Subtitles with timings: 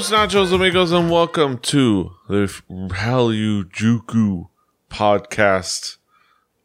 [0.00, 4.48] Buenos nachos, amigos, and welcome to the Juku
[4.88, 5.98] podcast.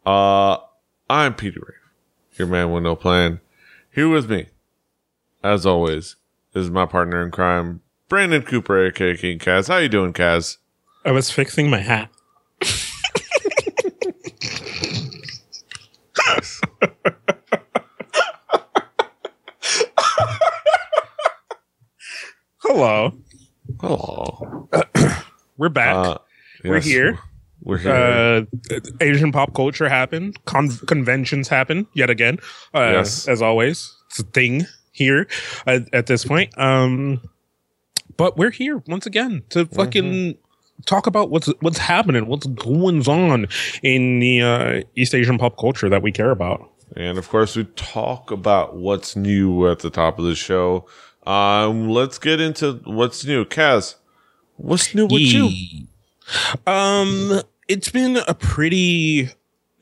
[0.06, 0.56] Uh,
[1.10, 1.76] I'm Peter Rave,
[2.40, 3.42] your man with no plan.
[3.94, 4.46] Here with me,
[5.44, 6.16] as always,
[6.54, 9.68] is my partner in crime, Brandon Cooper, aka King Kaz.
[9.68, 10.56] How you doing, Kaz?
[11.04, 12.10] I was fixing my hat.
[22.60, 23.12] Hello.
[23.90, 24.68] Hello.
[25.58, 25.96] We're back.
[25.96, 26.18] Uh,
[26.64, 27.20] We're here.
[27.62, 27.92] We're here.
[28.72, 30.44] Uh, Asian pop culture happened.
[30.46, 32.40] Con- conventions happen yet again.
[32.74, 33.28] Uh, Yes.
[33.28, 35.28] As always, it's a thing here
[35.68, 36.58] at, at this point.
[36.58, 37.22] Um,
[38.18, 40.82] but we're here once again to fucking Mm-hmm.
[40.88, 43.46] talk about what's what's happening, what's going on
[43.84, 46.72] in the uh, East Asian pop culture that we care about.
[46.96, 50.88] And of course, we talk about what's new at the top of the show.
[51.26, 53.46] Um, let's get into what's new.
[53.46, 53.96] Kaz,
[54.58, 55.88] what's new with you?
[56.66, 59.30] Um, it's been a pretty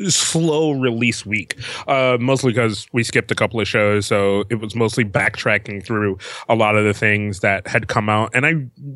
[0.08, 1.58] slow release week.
[1.88, 6.17] Uh, mostly because we skipped a couple of shows, so it was mostly backtracking through
[6.49, 8.31] a lot of the things that had come out.
[8.33, 8.53] And I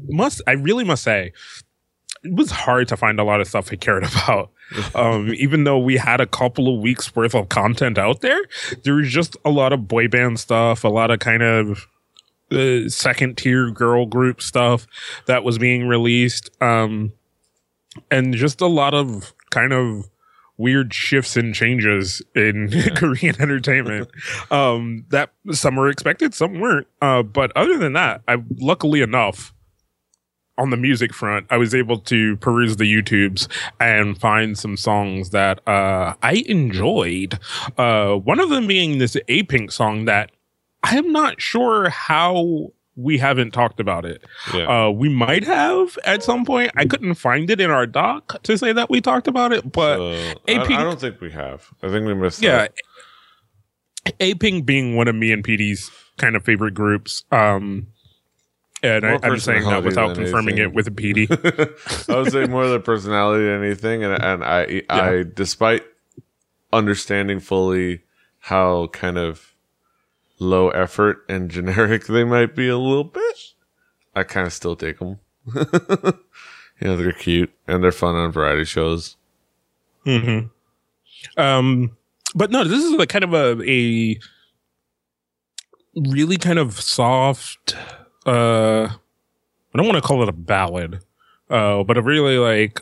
[0.08, 1.34] must, I really must say,
[2.24, 4.52] it was hard to find a lot of stuff I cared about.
[4.96, 8.40] um, even though we had a couple of weeks worth of content out there,
[8.84, 11.88] there was just a lot of boy band stuff, a lot of kind of
[12.52, 14.88] uh, second tier girl group stuff
[15.26, 16.50] that was being released.
[16.62, 17.14] Um
[18.12, 20.06] and just a lot of kind of
[20.58, 24.10] weird shifts and changes in korean entertainment.
[24.52, 26.88] Um that some were expected some weren't.
[27.02, 29.54] Uh but other than that i luckily enough
[30.60, 33.48] on the music front i was able to peruse the youtubes
[33.80, 37.40] and find some songs that uh i enjoyed.
[37.78, 40.32] Uh one of them being this a pink song that
[40.84, 44.24] I am not sure how we haven't talked about it.
[44.54, 44.88] Yeah.
[44.88, 46.72] Uh, we might have at some point.
[46.76, 50.02] I couldn't find it in our doc to say that we talked about it, but
[50.02, 51.70] I, AP I don't think we have.
[51.84, 52.42] I think we missed.
[52.42, 52.68] yeah,
[54.06, 54.16] that.
[54.20, 57.24] A Pink being one of me and PD's kind of favorite groups.
[57.32, 57.88] Um,
[58.84, 60.72] and I, I'm saying that without confirming anything.
[60.72, 62.10] it with a PD.
[62.10, 65.84] I would say more the personality than anything, and and I I despite
[66.72, 68.02] understanding fully
[68.40, 69.54] how kind of
[70.40, 73.38] low effort and generic they might be a little bit,
[74.16, 75.20] I kind of still take them.
[75.54, 75.62] you
[76.82, 79.16] know, they're cute and they're fun on variety shows.
[80.06, 80.40] hmm
[81.38, 81.96] Um,
[82.36, 84.20] but no, this is like kind of a a
[85.96, 87.76] really kind of soft.
[88.26, 91.00] Uh, I don't want to call it a ballad,
[91.50, 92.82] uh, but a really like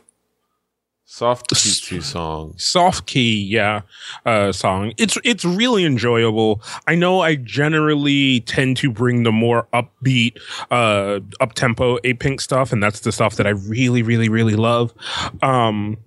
[1.07, 2.55] Soft PT song.
[2.57, 3.81] soft key, yeah,
[4.25, 4.91] uh, song.
[4.97, 6.63] It's it's really enjoyable.
[6.88, 10.39] I know I generally tend to bring the more upbeat,
[10.71, 14.55] uh, up tempo a pink stuff, and that's the stuff that I really, really, really
[14.55, 14.95] love.
[15.43, 15.97] Um,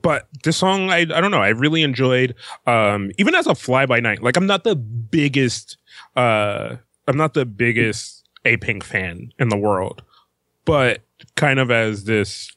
[0.00, 2.34] but this song, I I don't know, I really enjoyed.
[2.66, 5.78] Um, even as a fly by night, like I'm not the biggest,
[6.14, 6.76] uh,
[7.08, 10.02] I'm not the biggest a pink fan in the world,
[10.66, 11.00] but
[11.36, 12.52] kind of as this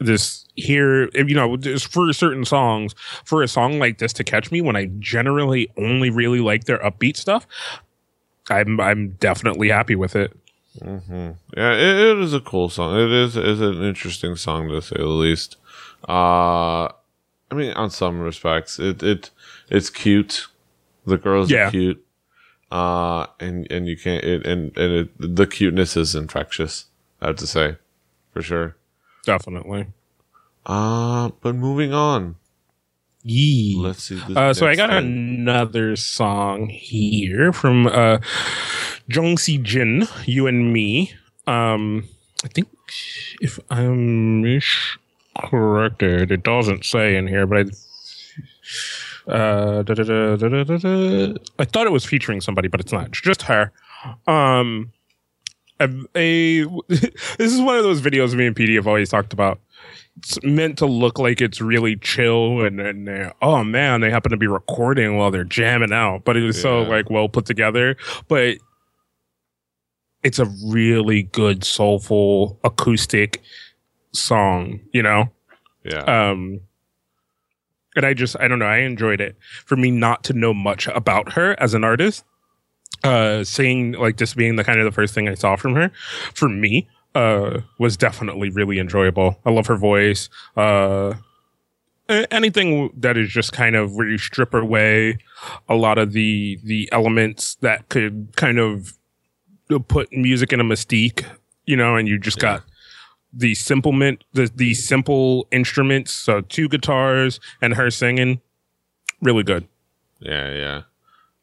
[0.00, 4.24] this here if, you know just for certain songs for a song like this to
[4.24, 7.46] catch me when i generally only really like their upbeat stuff
[8.50, 10.32] i'm i'm definitely happy with it
[10.82, 12.98] hmm Yeah, it, it is a cool song.
[13.00, 15.56] It is is an interesting song to say the least.
[16.06, 16.88] Uh
[17.50, 19.30] I mean, on some respects, it it
[19.70, 20.48] it's cute.
[21.06, 21.68] The girls Yeah.
[21.68, 22.04] are cute.
[22.70, 26.86] Uh, and and you can't it, and and it, the cuteness is infectious.
[27.22, 27.76] I have to say,
[28.32, 28.75] for sure.
[29.26, 29.86] Definitely
[30.64, 32.36] Uh but moving on.
[33.22, 33.74] Yee.
[33.76, 34.22] Let's see.
[34.34, 34.98] Uh, so I got thing.
[34.98, 38.18] another song here from uh,
[39.08, 41.12] Jung Si Jin, "You and Me."
[41.48, 42.08] Um,
[42.44, 42.68] I think
[43.40, 44.44] if I'm
[45.50, 47.64] corrected, it doesn't say in here, but I.
[49.28, 51.34] Uh, da, da, da.
[51.58, 53.08] I thought it was featuring somebody, but it's not.
[53.08, 53.72] It's just her.
[54.28, 54.92] Um,
[55.80, 59.60] a, a this is one of those videos me and PD have always talked about
[60.18, 64.30] it's meant to look like it's really chill and and uh, oh man they happen
[64.30, 66.88] to be recording while they're jamming out but it is so Yeah.
[66.88, 67.96] like well put together
[68.28, 68.56] but
[70.22, 73.42] it's a really good soulful acoustic
[74.12, 75.30] song you know
[75.84, 76.30] Yeah.
[76.30, 76.60] um
[77.94, 79.36] and i just i don't know i enjoyed it
[79.66, 82.24] for me not to know much about her as an artist
[83.06, 85.90] uh seeing like just being the kind of the first thing i saw from her
[86.34, 91.14] for me uh was definitely really enjoyable i love her voice uh
[92.30, 95.18] anything that is just kind of where you strip away
[95.68, 98.96] a lot of the the elements that could kind of
[99.88, 101.24] put music in a mystique
[101.66, 102.62] you know, and you just got
[103.32, 108.40] the simple mint, the the simple instruments, so two guitars and her singing,
[109.20, 109.68] really good.
[110.20, 110.82] Yeah, yeah.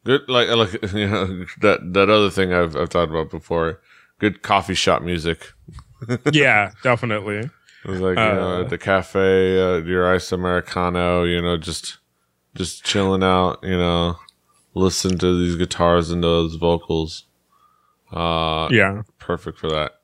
[0.04, 3.80] Good, like, like you know, that that other thing I've I've talked about before.
[4.18, 5.52] Good coffee shop music.
[6.32, 7.38] yeah, definitely.
[7.84, 11.24] It was like you know, Uh, at the cafe, uh, your iced americano.
[11.24, 11.98] You know, just
[12.54, 13.58] just chilling out.
[13.62, 14.16] You know,
[14.74, 17.24] listen to these guitars and those vocals.
[18.12, 20.00] Uh, Yeah, perfect for that.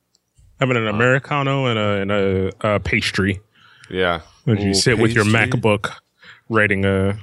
[0.58, 3.40] having an americano and a and a, a pastry.
[3.88, 4.22] Yeah.
[4.46, 5.24] As you Ooh, sit with your.
[5.24, 5.92] MacBook,
[6.48, 7.18] writing a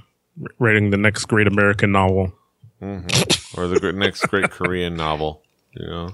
[0.59, 2.33] writing the next great American novel.
[2.81, 5.43] Or the next great Korean novel.
[5.73, 6.09] You know,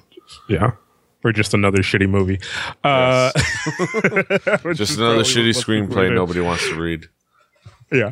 [0.50, 0.71] Yeah.
[1.25, 2.39] Or just another shitty movie.
[2.83, 3.31] Uh,
[4.74, 7.06] just another shitty screenplay nobody wants to read.
[7.92, 8.12] Yeah.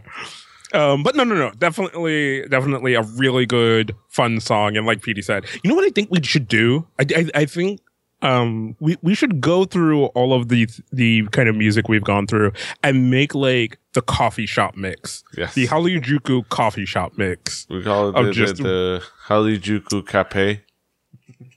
[0.74, 1.51] Um, but no, no, no.
[1.51, 4.77] Definitely, definitely a really good, fun song.
[4.77, 6.88] And like Petey said, you know what I think we should do?
[7.00, 7.81] I, I, I think
[8.21, 12.27] um, we we should go through all of the the kind of music we've gone
[12.27, 12.53] through
[12.83, 17.67] and make like the coffee shop mix, Yes, the Harajuku coffee shop mix.
[17.69, 20.61] we call it the, just- the, the Harajuku Cafe.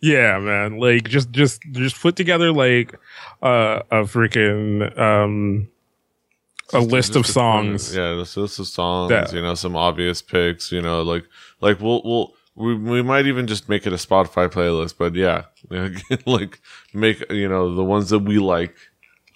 [0.01, 0.79] Yeah, man.
[0.79, 2.95] Like just just just put together like
[3.43, 5.69] uh, a freaking um
[6.73, 7.95] a Just- list just of songs.
[7.97, 9.11] Yeah, this list of songs.
[9.11, 10.73] that- you know, some obvious picks.
[10.73, 11.25] You know, like
[11.61, 14.95] like we'll we'll we we might even just make it a Spotify playlist.
[14.99, 15.45] But yeah,
[16.27, 16.61] like
[16.93, 18.75] make you know the ones that we like.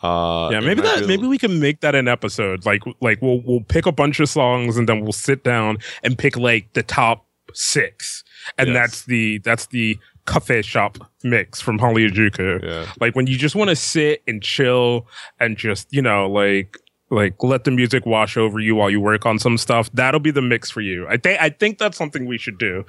[0.02, 2.64] Uh, Yeah, maybe that be- maybe we can make that an episode.
[2.66, 6.16] Like like we'll we'll pick a bunch of songs and then we'll sit down and
[6.16, 8.22] pick like the top six,
[8.58, 8.74] and Yes.
[8.76, 12.62] that's the that's the cafe shop mix from Harajuku.
[12.62, 15.06] Yeah, Like when you just want to sit and chill
[15.40, 16.76] and just you know like
[17.10, 19.90] like let the music wash over you while you work on some stuff.
[19.94, 21.08] That'll be the mix for you.
[21.08, 22.84] I think I think that's something we should do.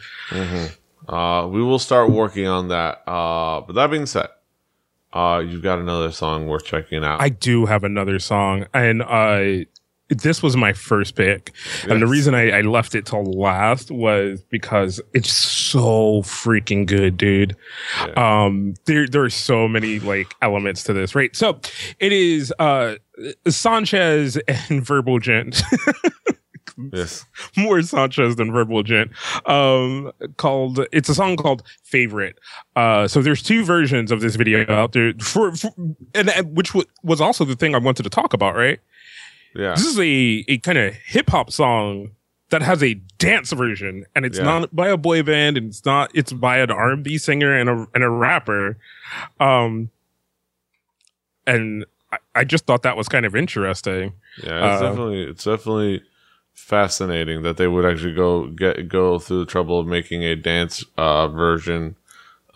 [1.07, 3.01] uh, we will start working on that.
[3.07, 4.27] Uh, but that being said,
[5.13, 7.21] uh, you've got another song worth checking out.
[7.21, 9.65] I do have another song, and uh,
[10.09, 11.51] this was my first pick.
[11.87, 17.17] And the reason I, I left it till last was because it's so freaking good,
[17.17, 17.55] dude.
[18.17, 21.35] Um, there there are so many like elements to this, right?
[21.35, 21.59] So
[21.99, 22.95] it is uh
[23.47, 25.61] Sanchez and Verbal Jint.
[26.93, 27.25] yes,
[27.57, 29.11] more Sanchez than Verbal Jint.
[29.49, 32.37] Um, called it's a song called Favorite.
[32.75, 35.71] Uh, so there's two versions of this video out there for, for
[36.13, 38.55] and, and which w- was also the thing I wanted to talk about.
[38.55, 38.79] Right,
[39.55, 42.11] yeah, this is a a kind of hip hop song
[42.51, 44.43] that has a dance version, and it's Yeah.
[44.45, 47.53] not by a boy band, and it's not it's by an R and B singer
[47.55, 48.77] and a and a rapper.
[49.39, 49.89] Um,
[51.45, 54.13] and I, I just thought that was kind of interesting.
[54.43, 56.01] Yeah, it's Uh, definitely it's definitely
[56.59, 60.83] fascinating that they would actually go get go through the trouble of making a dance
[60.97, 61.95] uh version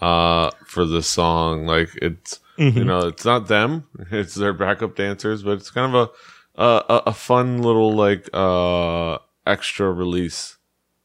[0.01, 1.65] uh for the song.
[1.65, 2.77] Like it's Mm-hmm.
[2.77, 6.09] you know, it's not them, it's their backup dancers, but it's kind of
[6.55, 9.17] a a, a fun little like uh
[9.47, 10.57] extra release.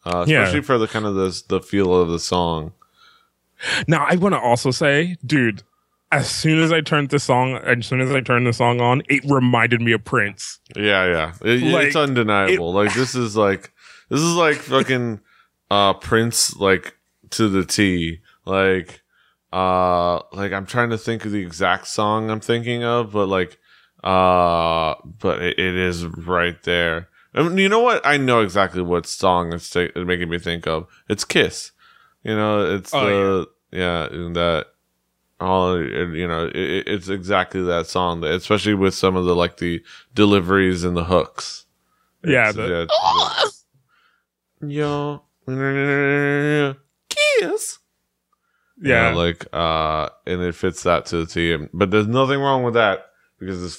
[0.05, 0.43] Uh, Yeah.
[0.43, 2.73] especially for the kind of the the feel of the song.
[3.87, 5.63] Now I want to also say, dude,
[6.11, 9.03] as soon as I turned the song, as soon as I turned the song on,
[9.09, 10.59] it reminded me of Prince.
[10.77, 11.33] Yeah, yeah.
[11.45, 12.73] It- Like, it's undeniable.
[12.73, 13.73] like this is like
[14.09, 15.21] this is like fucking
[15.71, 16.97] uh Prince like
[17.31, 18.21] to the T.
[18.47, 19.03] Like
[19.53, 23.59] uh like I'm trying to think of the exact song I'm thinking of, but like
[24.05, 27.09] uh but it, it is right there.
[27.35, 28.05] And you know what?
[28.07, 30.87] I know exactly what song it's ta- making me think of.
[31.09, 31.73] It's Kiss.
[32.25, 33.49] You know, it's Oh, the
[33.79, 34.69] yeah, and that
[35.41, 38.25] all you know, it, it's exactly that song.
[38.25, 39.83] Especially with some of the like the
[40.15, 41.67] deliveries and the hooks.
[42.25, 43.65] Yeah, It's- the- it's-
[44.61, 45.23] Yo,
[47.09, 47.79] kiss.
[48.81, 51.57] Yeah, You know, like uh, and it fits that to the T.
[51.73, 53.07] But there's nothing wrong with that
[53.39, 53.77] because it's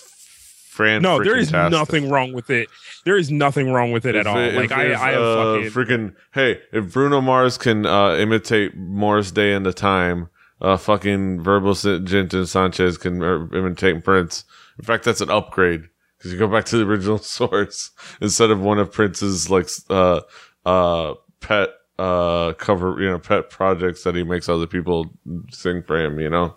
[0.69, 1.01] Fran.
[1.01, 1.71] no, there is freaking-tastic.
[1.71, 2.69] nothing wrong with it.
[3.05, 4.37] There is nothing wrong with it at all.
[4.37, 8.15] it- like if I, I have uh, fucking freaking hey, if Bruno Mars can uh,
[8.15, 10.29] imitate Morris Day and the Time,
[10.61, 14.43] uh, fucking Verbal Jint and Sanchez can uh, imitate Prince.
[14.77, 15.83] In fact, that's an upgrade
[16.17, 20.21] because you go back to the original source instead of one of Prince's like uh
[20.65, 25.05] uh pet uh cover you know pet projects that he makes other people
[25.51, 26.19] sing for him.
[26.19, 26.55] You know.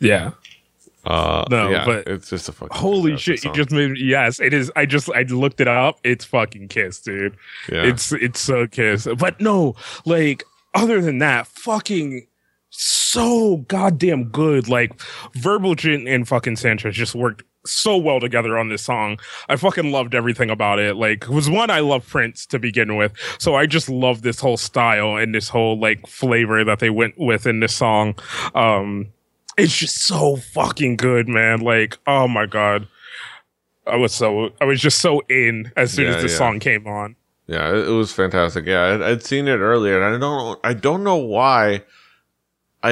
[0.00, 0.32] yeah.
[1.04, 3.42] Uh, No, yeah, but it's just a fucking Holy shit!
[3.42, 4.40] You just made yes.
[4.40, 4.70] It is.
[4.76, 6.00] I just I looked it up.
[6.04, 7.36] It's fucking Kiss, dude.
[7.70, 7.84] yeah.
[7.84, 9.08] It's it's so Kiss.
[9.16, 10.44] But no, like
[10.74, 12.26] other than that, fucking
[12.70, 14.68] so goddamn good.
[14.68, 15.00] Like
[15.34, 19.18] Verbal Jint and fucking Sanchez just worked so well together on this song.
[19.48, 20.96] I fucking loved everything about it.
[20.96, 23.12] Like it was one I love Prince to begin with.
[23.38, 27.18] So I just love this whole style and this whole like flavor that they went
[27.18, 28.14] with in this song.
[28.54, 29.08] Um
[29.56, 31.60] it's just so fucking good, man.
[31.60, 32.86] Like, oh my god.
[33.86, 36.36] I was so I was just so in as soon Yeah, as the yeah.
[36.36, 37.16] song came on.
[37.48, 38.66] Yeah, it, it was fantastic.
[38.66, 41.82] Yeah, I'd, I'd seen it earlier, and I don't, I don't know why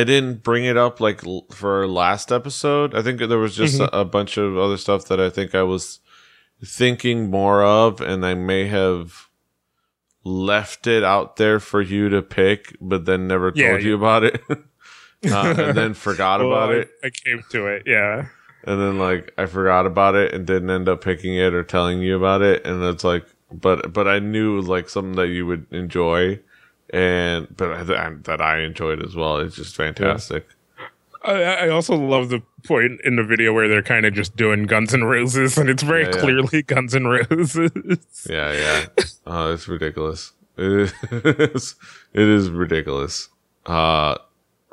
[0.00, 2.94] I didn't bring it up like l- for last episode.
[2.94, 5.62] I think there was just a, a bunch of other stuff that I think I
[5.62, 6.00] was
[6.64, 9.28] thinking more of, and I may have
[10.24, 14.24] left it out there for you to pick, but then never told Yeah, you about
[14.24, 16.90] it, uh, and then forgot Well, about I- it.
[17.04, 18.26] I came to it, yeah.
[18.64, 22.00] and then like I forgot about it and didn't end up picking it or telling
[22.00, 25.66] you about it, and it's like, but but I knew like something that you would
[25.72, 26.40] enjoy,
[26.90, 29.38] and but I, and that I enjoyed as well.
[29.38, 30.46] It's just fantastic.
[31.24, 34.64] I, I also love the point in the video where they're kind of just doing
[34.64, 36.20] Guns N' Roses, and it's very Yeah, yeah.
[36.20, 38.26] clearly Guns N' Roses.
[38.30, 38.86] Yeah, yeah.
[39.26, 40.32] uh, it's ridiculous.
[40.58, 41.74] It is.
[42.14, 43.28] It is ridiculous.
[43.66, 44.16] Uh,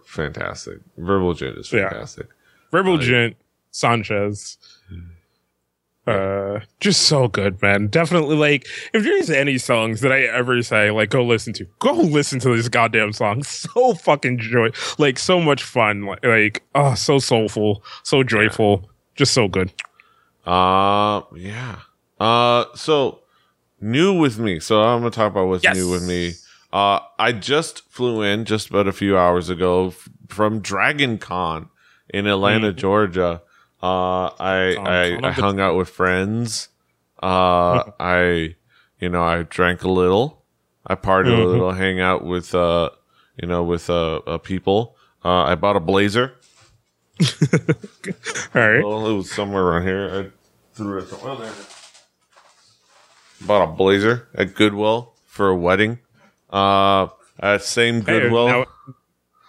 [0.06, 0.78] fantastic.
[0.98, 1.90] Verbal Jint is Yeah.
[1.90, 2.28] fantastic.
[2.72, 3.36] Verbal Jint,
[3.72, 4.58] Sanchez.
[6.06, 7.88] Uh, just so good, man.
[7.88, 11.94] Definitely, like, if there's any songs that I ever say, like, go listen to, go
[11.94, 13.44] listen to this goddamn song.
[13.54, 19.34] So fucking joy, like, so much fun, like, like oh, so soulful, so joyful, just
[19.34, 19.72] so good.
[20.46, 21.80] Uh, yeah.
[22.20, 23.22] Uh, so
[23.80, 24.60] new with me.
[24.60, 25.76] So I'm gonna talk about what's Yes.
[25.78, 26.34] new with me.
[26.74, 31.70] Uh, I just flew in just about a few hours ago f- from Dragon Con
[32.10, 33.42] in Atlanta, Georgia.
[33.84, 36.70] Uh, I I, I hung out with friends.
[37.22, 38.56] Uh, I
[39.00, 40.46] you know I drank a little.
[40.88, 41.46] I partied a Mhm.
[41.52, 41.72] little.
[41.74, 42.90] Hang out with uh
[43.42, 44.96] you know with uh, uh people.
[45.26, 46.34] Uh, I bought a blazer.
[47.22, 48.84] All right.
[48.84, 50.10] Well, it was somewhere around here.
[50.10, 51.54] I threw it somewhere there.
[53.42, 56.00] Bought a blazer at Goodwill for a wedding.
[56.50, 57.08] Uh,
[57.40, 58.48] at same Hey, Goodwill.
[58.48, 58.66] now,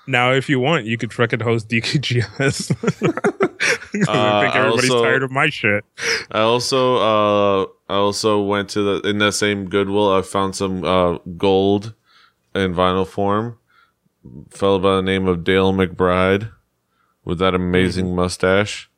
[0.07, 2.71] now, if you want, you could fucking host DKGS.
[3.61, 5.85] I think I everybody's also- tired of my shit.
[6.31, 10.13] I also, uh, I also went to the in that same Goodwill.
[10.13, 11.95] I found some uh gold
[12.55, 13.59] in vinyl form.
[14.51, 16.51] Fellow by the name of Dale McBride
[17.25, 18.17] with that amazing Mm-hmm.
[18.17, 18.91] mustache.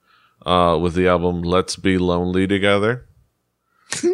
[0.44, 3.06] Uh, with the album "Let's Be Lonely Together."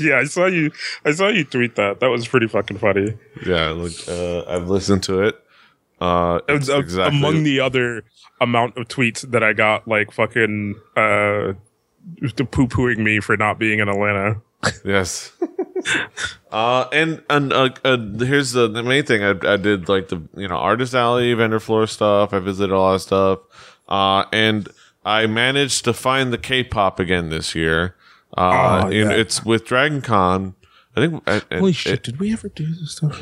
[0.00, 0.72] yeah, I saw you.
[1.04, 2.00] I saw you tweet that.
[2.00, 3.16] That was pretty fucking funny.
[3.46, 5.40] Yeah, like uh, I've listened to it.
[6.00, 8.04] Uh, It was it's exactly among the other
[8.40, 11.54] amount of tweets that I got, like fucking uh,
[12.50, 14.40] poo pooing me for not being in Atlanta.
[14.84, 15.32] yes.
[16.50, 19.22] uh, and and uh, uh, here's the, the main thing.
[19.22, 22.32] I, I did like the you know artist alley, vendor floor stuff.
[22.32, 23.38] I visited a lot of stuff.
[23.88, 24.68] Uh, and
[25.04, 27.94] I managed to find the K-pop again this year.
[28.36, 30.54] Uh, Oh, and it's with Dragon Con.
[30.96, 31.22] I think.
[31.26, 32.02] I, Holy it- shit!
[32.02, 33.20] did we ever do this stuff?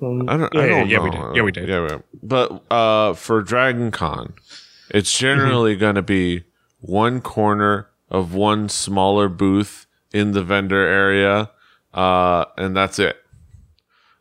[0.00, 1.02] I don't, Yeah, I yeah, don't yeah, know.
[1.04, 1.36] we did.
[1.36, 1.68] Yeah, we did.
[1.68, 4.34] Yeah, we- but uh, for Dragon Con,
[4.90, 5.80] it's generally Mm-hmm.
[5.80, 6.44] going to be
[6.80, 11.50] one corner of one smaller booth in the vendor area,
[11.94, 13.16] uh, and that's it.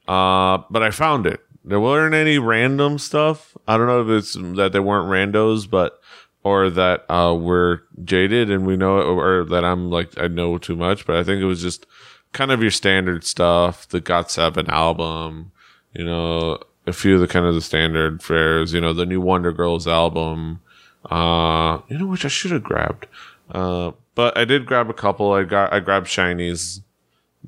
[0.08, 1.42] Uh, but I found it.
[1.64, 3.58] There weren't any random stuff.
[3.68, 6.00] I don't know if it's that they weren't randos, but
[6.44, 10.58] or that uh, we're jaded and we know it, or that I'm like I know
[10.60, 11.06] too much.
[11.08, 11.88] But I think it was just
[12.34, 13.88] kind of your standard stuff.
[13.88, 15.52] The Got Seven album,
[15.96, 18.74] you know, a few of the kind of the standard fares.
[18.74, 20.62] You know, the new Wonder Girls album.
[21.10, 23.08] Uh, you know, which I should have grabbed.
[23.52, 25.32] Uh, but I did grab a couple.
[25.34, 26.82] I got I grabbed SHINee's,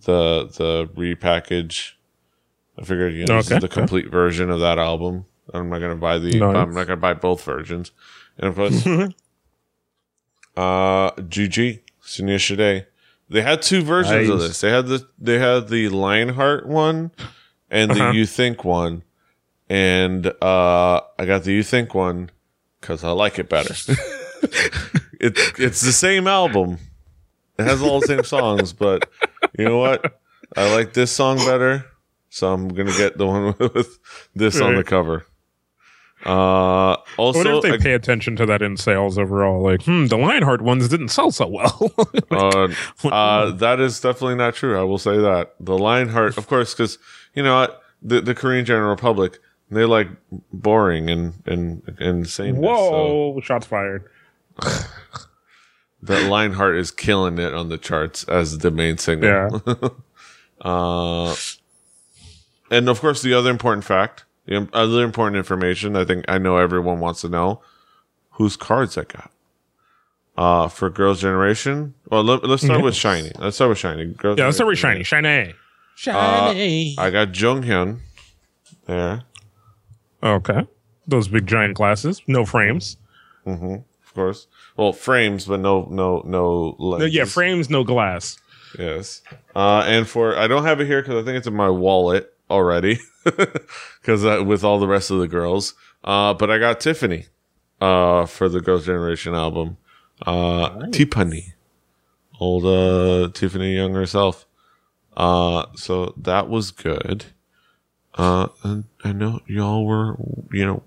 [0.03, 1.93] the the repackage.
[2.79, 3.67] I figured you know this is the okay.
[3.67, 5.25] complete version of that album.
[5.53, 6.39] I'm not gonna buy the.
[6.39, 6.55] Nice.
[6.55, 7.91] I'm not gonna buy both versions.
[8.37, 8.85] And of course,
[10.55, 12.85] uh, GG Shade.
[13.29, 14.61] They had two versions of this.
[14.61, 17.11] They had the they had the Lionheart one
[17.69, 18.11] and the Uh-huh.
[18.11, 19.03] You Think one,
[19.69, 22.29] and uh, I got the You Think one
[22.81, 23.73] because I like it better.
[25.19, 26.77] it's it's the same album.
[27.59, 29.09] It has all the same songs, but
[29.57, 30.19] you know what?
[30.55, 31.85] I like this song better,
[32.29, 33.99] so I'm gonna get the one with
[34.35, 35.25] this on the cover.
[36.25, 39.61] Uh, I wonder also, if they I- pay attention to that in sales overall.
[39.63, 41.91] Like, hmm, the Lionheart ones didn't sell so well.
[42.31, 42.67] uh,
[43.07, 44.77] uh, that is definitely not true.
[44.79, 46.97] I will say that the Lionheart, of course, because
[47.37, 49.37] you know the the Korean General Republic,
[49.69, 50.09] they like
[50.51, 52.63] boring and and and sameness.
[52.63, 53.39] So Whoa!
[53.41, 54.09] Shots fired.
[56.01, 59.61] that Lionheart is killing it on the charts as the main single.
[59.65, 59.89] Yeah.
[60.59, 61.35] Uh,
[62.71, 66.57] and of course, the other important fact, the other important information, I think I know
[66.57, 67.61] everyone wants to know
[68.31, 69.29] whose cards I got.
[70.35, 73.39] Uh, for Girls' Generation, well, let, us start with SHINee.
[73.39, 74.17] Let's start with SHINee.
[74.17, 75.01] Girls' Yeah, let's start with SHINee.
[75.01, 75.53] SHINee.
[75.97, 76.95] SHINee.
[76.97, 77.99] I got Jonghyun
[78.85, 79.23] there.
[80.23, 80.67] okay.
[81.07, 82.97] Those big giant glasses, no frames.
[83.43, 84.47] hmm of course.
[84.75, 86.75] Well, frames, but no, no, no.
[86.79, 88.39] No, yeah, frames, no glass.
[88.77, 89.21] Yes.
[89.55, 92.33] Uh, and for I don't have it here because I think it's in my wallet
[92.49, 95.75] already, because uh, with all the rest of the girls.
[96.03, 97.25] Uh, but I got Tiffany,
[97.79, 99.77] uh, for the Girls' Generation album.
[100.25, 101.53] Uh, Tiffany,
[102.39, 104.46] old uh Tiffany Young herself.
[105.17, 107.25] Uh, so that was good.
[108.15, 110.15] Uh, and I know y'all were,
[110.51, 110.83] you know,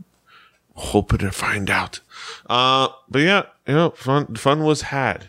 [0.75, 2.01] hoping to find out.
[2.49, 5.29] Uh, but yeah, you know, fun fun was had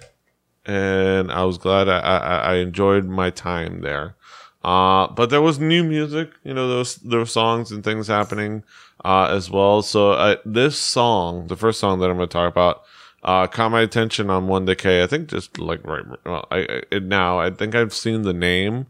[0.66, 4.16] and I was glad I, I, I enjoyed my time there.
[4.64, 8.08] Uh, but there was new music, you know, there was, there were songs and things
[8.08, 8.64] happening,
[9.04, 9.82] uh, as well.
[9.82, 12.84] So, uh, this song, the first song that I'm going to talk about,
[13.24, 15.04] uh, caught my attention on 1theK.
[15.04, 18.34] I think just like right, well, I, I it, now I think I've seen the
[18.34, 18.88] name,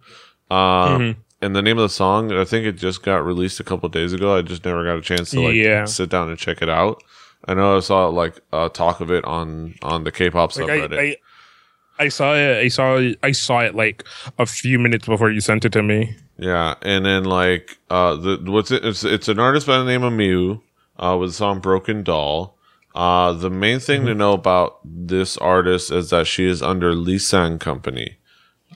[0.49, 2.31] uh, and the name of the song.
[2.31, 4.35] I think it just got released a couple days ago.
[4.37, 5.85] I just never got a chance to like Yeah.
[5.85, 7.03] sit down and check it out.
[7.45, 10.97] I know I saw like uh, talk of it on on the K-pop Like subreddit.
[10.99, 11.01] I,
[11.99, 12.57] I, I saw it.
[12.63, 12.99] I saw.
[13.23, 14.03] I saw it like
[14.37, 16.15] a few minutes before you sent it to me.
[16.37, 20.03] Yeah, and then like uh the what's it it's it's an artist by the name
[20.03, 20.61] of Miu
[20.99, 22.55] uh with the song Broken Doll.
[22.93, 27.59] Uh the main thing to know about this artist is that she is under Leessang
[27.59, 28.17] Company.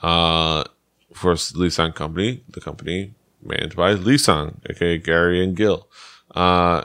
[0.02, 0.64] Uh
[1.12, 5.88] for Leessang Company, the company managed by Leessang, aka Gary and Gil.
[6.34, 6.84] Uh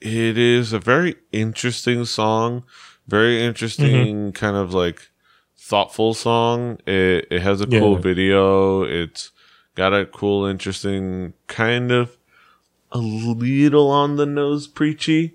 [0.00, 2.64] it is a very interesting song,
[3.06, 5.10] very interesting kind of like
[5.56, 6.78] thoughtful song.
[6.86, 8.82] It it has a cool video.
[8.82, 9.30] It's
[9.74, 12.16] got a cool, interesting kind of
[12.92, 15.34] a little on the nose preachy,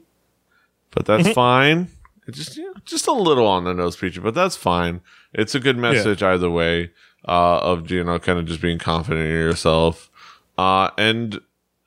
[0.95, 1.89] but that's fine.
[2.27, 5.01] It's just you know, just a little on the nose preachy, but that's fine.
[5.34, 6.91] It's a good message either way.
[7.27, 10.12] Uh, of you know, kind of just being confident in yourself.
[10.60, 11.39] Uh, and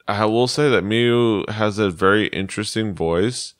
[0.08, 3.54] I will say that Miu has a very interesting voice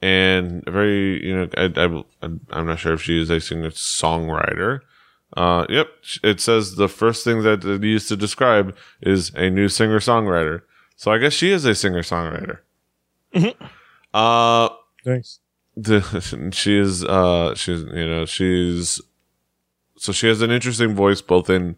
[0.00, 3.70] and a very, you know, I, I, I'm not sure if she is a singer
[3.70, 4.80] songwriter.
[5.36, 5.88] Uh, yep.
[6.22, 10.62] It says the first thing that it used to describe is a new singer songwriter.
[10.96, 12.58] So I guess she is a singer songwriter.
[14.14, 14.68] Uh,
[15.06, 15.38] Nice.
[15.76, 19.00] the, she is uh she's you know she's
[19.96, 21.76] so she has an interesting voice both in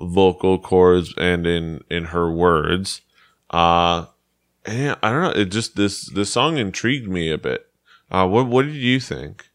[0.00, 3.00] vocal chords and in in her words
[3.50, 4.06] uh
[4.66, 7.66] and i don't know it just this this song intrigued me a bit
[8.10, 9.46] uh what what did you think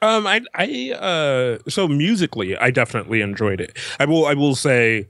[0.00, 3.76] Um, I, I, uh, so musically, I definitely enjoyed it.
[3.98, 5.08] I will, I will say,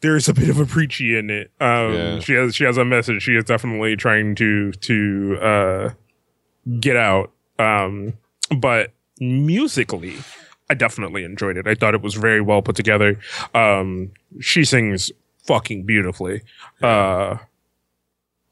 [0.00, 1.50] there's a bit of a preachy in it.
[1.60, 2.18] Um, Yeah.
[2.20, 3.24] she has, she has a message.
[3.24, 5.90] She is definitely trying to, to, uh,
[6.80, 7.32] get out.
[7.58, 8.14] Um,
[8.56, 10.16] but musically,
[10.68, 11.66] I definitely enjoyed it.
[11.66, 13.18] I thought it was very well put together.
[13.54, 15.12] Um, she sings
[15.46, 16.42] fucking beautifully.
[16.82, 17.38] Uh,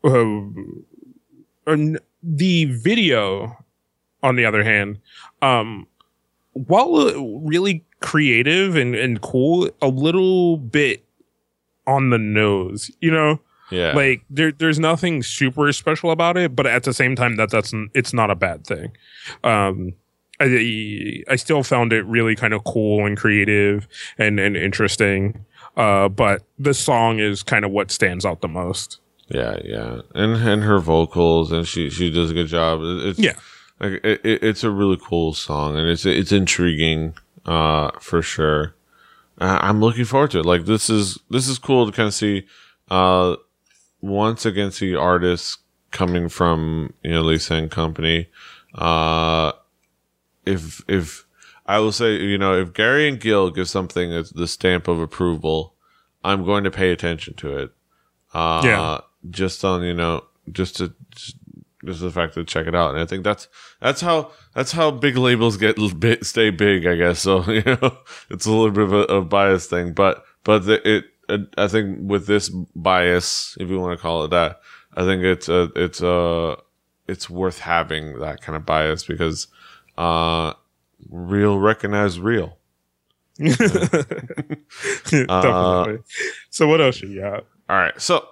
[0.05, 0.40] uh,
[1.66, 3.57] and the video,
[4.22, 4.98] on the other hand,
[5.42, 5.87] um,
[6.53, 11.05] while uh, really creative and, and cool, a little bit
[11.87, 13.40] on the nose, you know,
[13.74, 17.50] yeah like there, there's nothing super special about it, but at the same time, that
[17.50, 18.92] that's it's not a bad thing.
[19.42, 19.92] Um,
[20.40, 23.87] I, I still found it really kind of cool and creative
[24.18, 25.44] and, and interesting.
[25.76, 29.00] Uh, but the song is kind of what stands out the most.
[29.28, 33.32] yeah yeah and and her vocals and she she does a good job it's Yeah.
[33.80, 37.14] like it, it, it's a really cool song and it's it's intriguing
[37.46, 38.74] uh for sure
[39.40, 42.14] uh, i'm looking forward to it like this is this is cool to kind of
[42.14, 42.46] see
[42.90, 43.34] uh
[44.04, 45.58] once again see artists
[45.90, 48.28] coming from you know Leessang company
[48.74, 49.52] uh
[50.44, 51.24] if if
[51.66, 55.74] i will say you know if gary and gil give something the stamp of approval
[56.24, 57.70] i'm going to pay attention to it.
[58.32, 59.00] Uh Yeah.
[59.30, 61.36] just on you know just to just,
[61.84, 62.90] just the fact to check it out.
[62.90, 63.46] And i think that's
[63.80, 65.76] that's how that's how big labels get
[66.26, 67.20] stay big i guess.
[67.20, 67.98] So you know
[68.30, 69.92] it's a little bit of a, a bias thing.
[69.94, 71.04] But but the, it
[71.56, 74.60] i think with this bias if you want to call it that
[74.96, 76.56] i think it's a it's a
[77.08, 79.46] it's worth having that kind of bias because
[79.98, 80.52] uh
[81.10, 82.58] real recognize real
[85.10, 85.98] Definitely.
[86.50, 87.44] so what else you got?
[87.68, 88.28] All right, so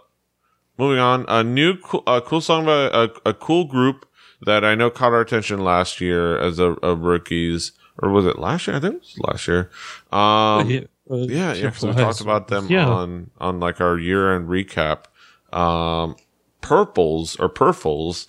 [0.78, 4.08] moving on, a new cool, a cool song by a, a cool group
[4.42, 8.38] that I know caught our attention last year as a, a rookies, or was it
[8.38, 8.76] last year?
[8.76, 9.70] I think it was last year.
[10.12, 10.80] Um, yeah,
[11.12, 12.88] yeah, because we talked about them Yeah.
[12.88, 15.04] on on like our year end recap.
[15.52, 16.16] Um,
[16.60, 18.26] Purples or purples,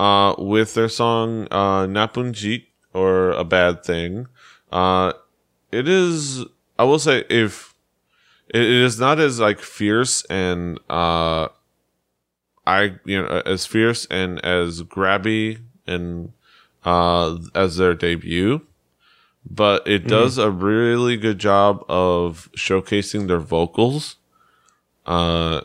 [0.00, 4.26] uh, with their song uh, Napunjik or a bad thing.
[4.72, 5.12] Uh,
[5.70, 6.44] it is.
[6.76, 7.74] I will say if
[8.48, 11.48] it it is not as like fierce and uh
[12.66, 16.32] I you know as fierce and as grabby and
[16.84, 18.60] uh, as their debut,
[19.44, 24.16] but it does a really good job of showcasing their vocals.
[25.06, 25.62] Uh,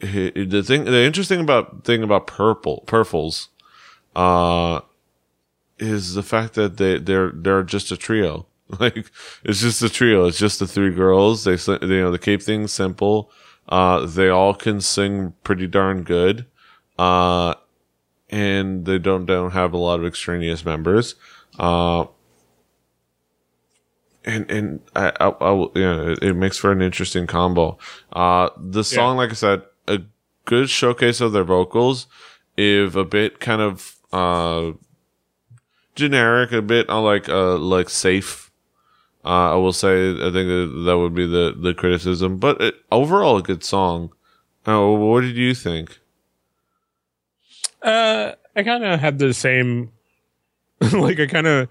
[0.00, 3.48] the thing, the interesting about thing about purple purples,
[4.14, 4.80] uh,
[5.78, 8.46] is the fact that they they're they're just a trio.
[8.80, 9.12] Like
[9.44, 10.26] it's just a trio.
[10.26, 11.44] It's just the three girls.
[11.44, 13.30] They s- you know they keep things simple.
[13.68, 16.46] Uh, they all can sing pretty darn good.
[16.98, 17.54] Uh,
[18.28, 21.14] and they don't don't have a lot of extraneous members.
[21.60, 22.06] Uh,
[24.26, 27.78] and and I, I, I will- yeah, it, it makes for an interesting combo.
[28.12, 30.00] Uh, the song, like I said, a
[30.44, 32.06] good showcase of their vocals,
[32.56, 34.72] if a bit kind of uh
[35.94, 38.50] generic, a bit uh, like uh like safe.
[39.24, 42.74] Uh, I will say, I think that, that would be the the criticism, but it,
[42.92, 44.12] overall a good song.
[44.66, 45.98] Oh, what did you think?
[47.82, 49.92] Uh, I kind of had the same.
[50.92, 51.68] like I kind of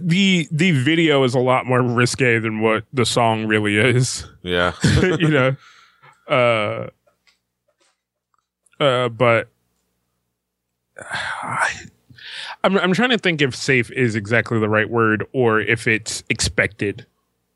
[0.00, 4.26] the the video is a lot more risque than what the song really is.
[4.42, 4.72] Yeah,
[5.02, 5.56] you know,
[6.28, 6.88] uh,
[8.82, 9.48] uh, but
[12.64, 16.22] I'm I'm trying to think if safe is exactly the right word or if it's
[16.28, 17.06] expected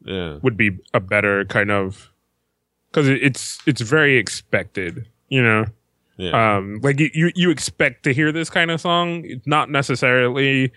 [0.04, 2.10] yeah, would be a better kind of
[2.90, 5.66] because it's it's very expected, you know?
[6.18, 10.72] Yeah, um like you- you you expect to hear this kind of song not necessarily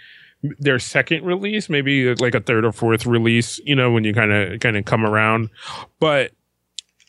[0.59, 4.31] their second release maybe like a third or fourth release you know when you kind
[4.31, 5.49] of kind of come around.
[5.99, 6.31] But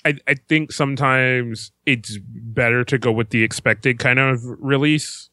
[0.05, 5.31] I, I think sometimes it's better to go with the expected kind of release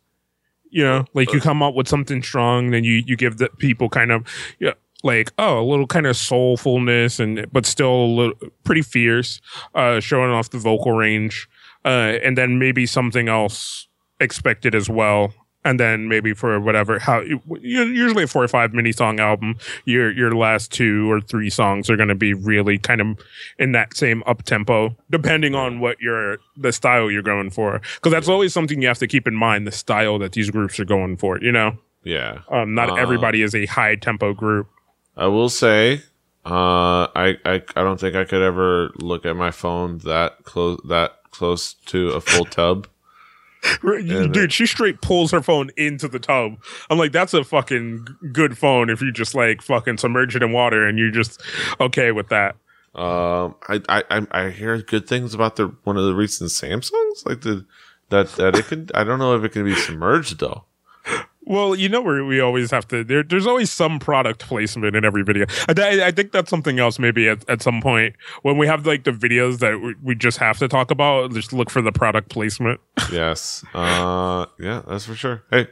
[0.69, 1.05] you know?
[1.13, 4.27] Like you come up with something strong then you you give the people kind of
[4.59, 9.41] yeah like oh a little kind of soulfulness and but still a little pretty fierce
[9.75, 11.47] uh showing off the vocal range
[11.85, 13.87] uh, and then maybe something else
[14.19, 15.33] expected as well.
[15.65, 17.23] And then maybe for whatever how
[17.61, 21.89] usually a four or five mini song album, your your last two or three songs
[21.89, 23.19] are going to be really kind of
[23.57, 27.81] in that same up tempo, depending on what your the style you're going for.
[27.95, 30.79] Because that's always something you have to keep in mind: the style that these groups
[30.79, 31.39] are going for.
[31.39, 32.39] You know, yeah.
[32.49, 34.67] um, not Uh, everybody is a high tempo group.
[35.15, 36.01] I will say,
[36.45, 40.79] uh, I, I, I don't think I could ever look at my phone that close,
[40.89, 42.87] that close to a full tub.
[44.31, 46.57] Dude, she straight pulls her phone into the tub.
[46.89, 50.51] I'm like, that's a fucking good phone if you just like fucking submerge it in
[50.51, 51.41] water and you're just
[51.79, 52.55] okay with that.
[52.95, 57.25] Um, I, I, I, I hear good things about the one of the recent Samsungs,
[57.25, 57.65] like the
[58.09, 58.89] that that it can.
[58.93, 60.65] I don't know if it can be submerged though.
[61.45, 63.03] Well, you know where we always have to.
[63.03, 65.45] There, there's always some product placement in every video.
[65.67, 66.99] I, I- think that's something else.
[66.99, 70.37] Maybe at, at some point when we have like the videos that we, we just
[70.37, 72.79] have to talk about, just look for the product placement.
[73.11, 73.65] Yes.
[73.73, 75.43] Uh, yeah, that's for sure.
[75.51, 75.67] Hey,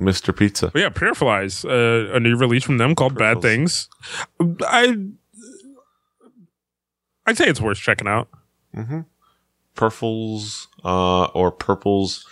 [0.00, 0.36] Mr.
[0.36, 0.68] Pizza.
[0.72, 3.88] But yeah, Pure uh, a new release from them called Bad Things.
[4.62, 4.96] I,
[7.26, 8.28] I'd say it's worth checking out.
[8.76, 9.00] Mm-hmm.
[9.74, 12.26] Purples, uh, or purples.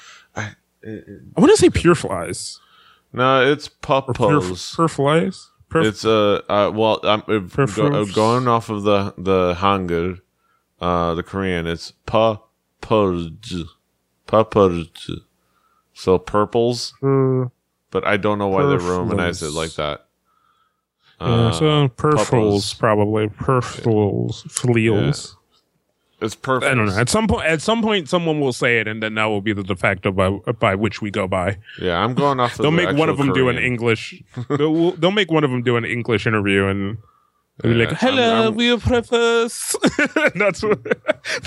[0.87, 0.91] I,
[1.37, 2.61] I want to say Pure Flies.
[3.13, 4.05] no, it's Or Pure,
[4.41, 4.75] puppos.
[4.75, 5.49] Pure Flies.
[5.71, 10.21] Pure It's uh, uh well, I'm if, go, uh, going off of the the Hangul,
[10.81, 11.67] uh, the Korean.
[11.67, 12.41] It's pa
[12.83, 13.65] purj.
[15.95, 17.49] So purples, Uh,
[17.91, 18.91] but I don't know why they Purples.
[18.91, 20.07] romanize it like that.
[21.21, 22.79] yeah, Uh, so purples puppos.
[22.79, 25.37] probably purples, fleals.
[26.23, 26.71] It's perfect.
[26.71, 26.97] I don't know.
[26.97, 29.53] At some point, at some point, someone will say it, and then that will be
[29.53, 31.59] the de facto by by which we go by.
[31.81, 32.53] Yeah, I'm going off.
[32.53, 34.23] Of They'll the make one of them do an English.
[34.49, 36.99] they'll, they'll make one of them do an English interview, and
[37.63, 39.75] they'll be like, "Hello, I'm- I'm- we preface."
[40.35, 40.79] that's what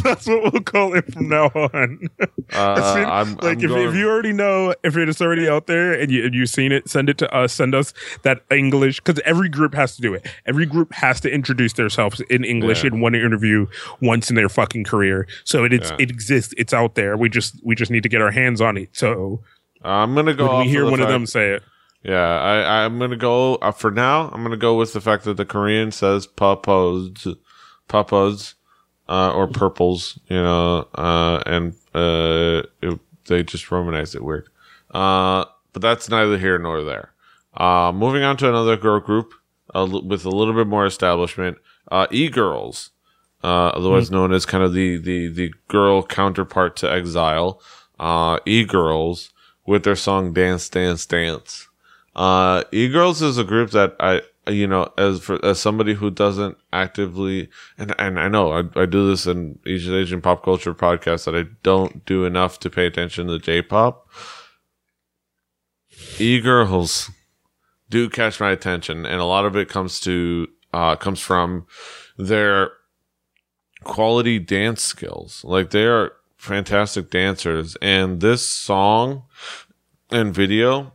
[0.03, 1.99] that's what we'll call it from now on.
[2.53, 6.11] Uh, I'm, like if, going, if you already know if it's already out there and
[6.11, 7.53] you and you've seen it, send it to us.
[7.53, 10.27] Send us that English because every group has to do it.
[10.45, 12.91] Every group has to introduce themselves in English Yeah.
[12.93, 13.65] in one interview
[13.99, 15.27] once in their fucking career.
[15.43, 15.95] So it Yeah.
[15.97, 16.53] it exists.
[16.55, 17.17] It's out there.
[17.17, 18.89] We just we just need to get our hands on it.
[18.93, 19.41] So
[19.83, 20.59] I'm gonna go.
[20.59, 21.63] we hear one of them say it,
[22.05, 24.29] Yeah, I, I'm gonna go uh, for now.
[24.29, 27.35] I'm gonna go with the fact that the Korean says papos,
[27.89, 28.53] papos,
[29.09, 34.47] uh, or purples, you know, uh, and uh, it, they just romanize it weird.
[34.91, 37.11] Uh, but that's neither here nor there.
[37.57, 39.33] Uh, moving on to another girl group
[39.73, 41.57] uh, with a little bit more establishment,
[41.91, 42.91] uh, e girls,
[43.43, 47.59] uh, otherwise known as kind of the the the girl counterpart to Exile,
[47.99, 49.33] uh, e girls
[49.65, 51.67] with their song "Dance, Dance, Dance."
[52.15, 56.57] Uh, e-girls is a group that I, you know, as for, as somebody who doesn't
[56.71, 61.25] actively, and, and I know I, I do this in Asian Asian pop culture podcast
[61.25, 64.07] that I don't do enough to pay attention to J-pop.
[66.19, 67.11] e girls
[67.89, 71.67] do catch my attention, and a lot of it comes to uh, comes from
[72.17, 72.71] their
[73.83, 75.43] quality dance skills.
[75.43, 79.23] Like they are fantastic dancers, and this song
[80.11, 80.94] and video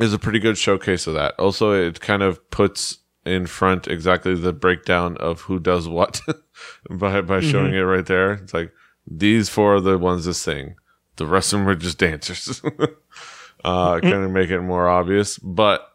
[0.00, 1.34] is a pretty good showcase of that.
[1.38, 6.20] Also, it kind of puts in front exactly the breakdown of who does what
[6.90, 8.32] by by showing it right there.
[8.32, 8.72] It's like
[9.06, 10.76] these four are the ones that sing.
[11.16, 12.62] The rest of them are just dancers.
[13.64, 15.88] uh, kind of make it more obvious, but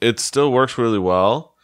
[0.00, 1.54] it still works really well.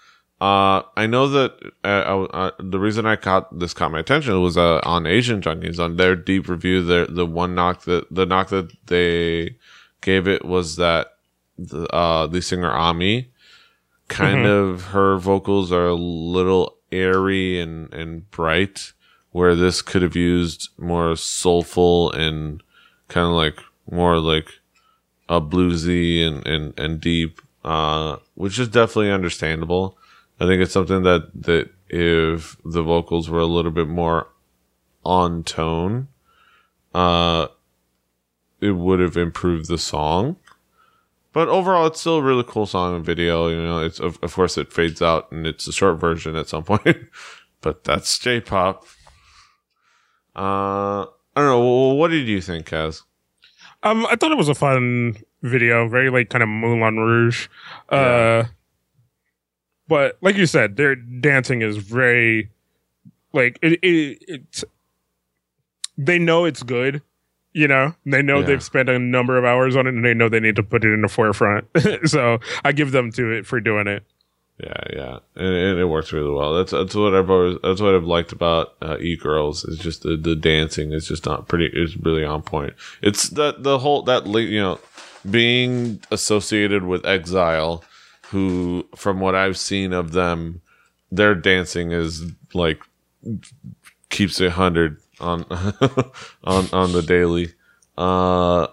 [0.40, 1.52] Uh, I know that
[1.84, 5.78] uh, uh, the reason I caught this caught my attention was uh, on Asian Junkies
[5.78, 6.82] on their deep review.
[6.82, 9.56] The the one knock that the knock that they
[10.00, 11.13] gave it was that
[11.58, 13.30] the uh, the singer Ami
[14.08, 14.72] kind Mm-hmm.
[14.74, 18.92] of her vocals are a little airy and and bright,
[19.30, 22.62] where this could have used more soulful and
[23.08, 23.58] kind of like
[23.90, 24.48] more like
[25.28, 29.96] a bluesy and and and deep, uh, which is definitely understandable.
[30.40, 34.28] I think it's something that that if the vocals were a little bit more
[35.04, 36.08] on tone,
[36.94, 37.46] uh,
[38.60, 40.36] it would have improved the song.
[41.34, 43.48] But overall, it's still a really cool song and video.
[43.48, 46.48] You know, it's of, of course it fades out and it's a short version at
[46.48, 46.96] some point,
[47.60, 48.86] but that's J-pop.
[50.36, 51.60] Uh, I don't know.
[51.60, 53.02] Well, what did you think, Kaz?
[53.82, 57.48] Um, I thought it was a fun video, very like kind of Moulin Rouge.
[57.88, 58.44] Uh,
[59.88, 62.50] but like you said, their dancing is very
[63.32, 64.18] like it, it.
[64.28, 64.64] It's
[65.98, 67.02] they know it's good.
[67.54, 68.46] You know, they know Yeah.
[68.46, 70.84] they've spent a number of hours on it, and they know they need to put
[70.84, 71.66] it in the forefront.
[72.04, 74.02] so I give them to it for doing it.
[74.62, 76.54] Yeah, yeah, and, and it works really well.
[76.54, 80.02] That's that's what I've always that's what I've liked about uh, E Girls is just
[80.02, 81.70] the the dancing is just not pretty.
[81.72, 82.74] It's really on point.
[83.02, 84.78] It's that the whole that you know
[85.28, 87.82] being associated with Exile,
[88.30, 90.60] who from what I've seen of them,
[91.10, 92.80] their dancing is like
[94.10, 95.44] keeps it hundred on
[96.44, 97.54] on on the daily.
[97.96, 98.66] Uh,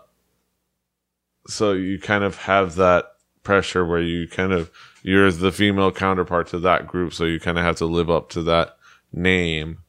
[1.48, 3.06] so you kind of have that
[3.44, 4.70] pressure where you kind of
[5.04, 8.30] you're the female counterpart to that group, so you kind of have to live up
[8.30, 8.78] to that
[9.12, 9.80] name.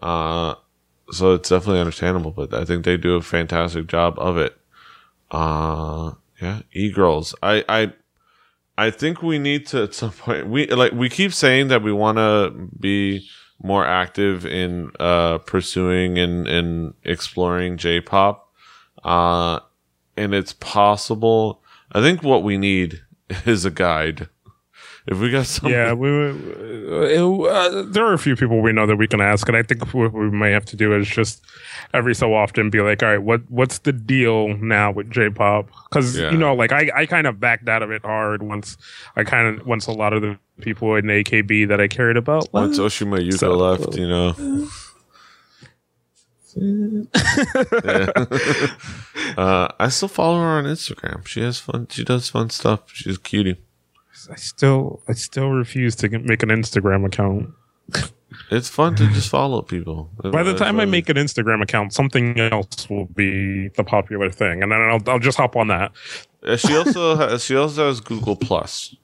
[0.00, 0.54] Uh,
[1.10, 4.56] so it's definitely understandable, but I think they do a fantastic job of it.
[5.30, 7.34] Uh, yeah, e girls.
[7.42, 7.92] I, I,
[8.76, 10.48] I think we need to at some point.
[10.48, 13.28] We like we keep saying that we want to be
[13.62, 18.52] more active in uh pursuing and and exploring J-pop.
[19.04, 19.60] Uh,
[20.16, 21.62] and it's possible.
[21.92, 23.02] I think what we need
[23.46, 24.28] is a guide.
[25.10, 28.86] If we got some, Yeah, we, we- uh, there are a few people we know
[28.86, 31.42] that we can ask, and I think what we may have to do is just
[31.94, 35.68] every so often be like, all right, what what's the deal now with J-pop?
[35.88, 36.30] Because Yeah.
[36.30, 38.76] you know, like I, I kind of backed out of it hard once
[39.16, 42.52] I kind of once a lot of the people in AKB that I cared about.
[42.52, 42.94] once left.
[42.94, 44.68] Oshima Yuko So- left, you know.
[46.56, 47.02] Yeah.
[49.36, 51.24] uh, I still follow her on Instagram.
[51.26, 51.86] She has fun.
[51.88, 52.80] She does fun stuff.
[52.92, 53.58] She's a cutie.
[54.30, 57.50] I still I still refuse to make an Instagram account.
[58.50, 60.10] It's fun to just follow people.
[60.22, 64.62] By the time I make an Instagram account, something else will be the popular thing,
[64.62, 65.92] and then I'll I'll just hop on that.
[66.42, 68.94] Uh, she also has, she also has Google Plus.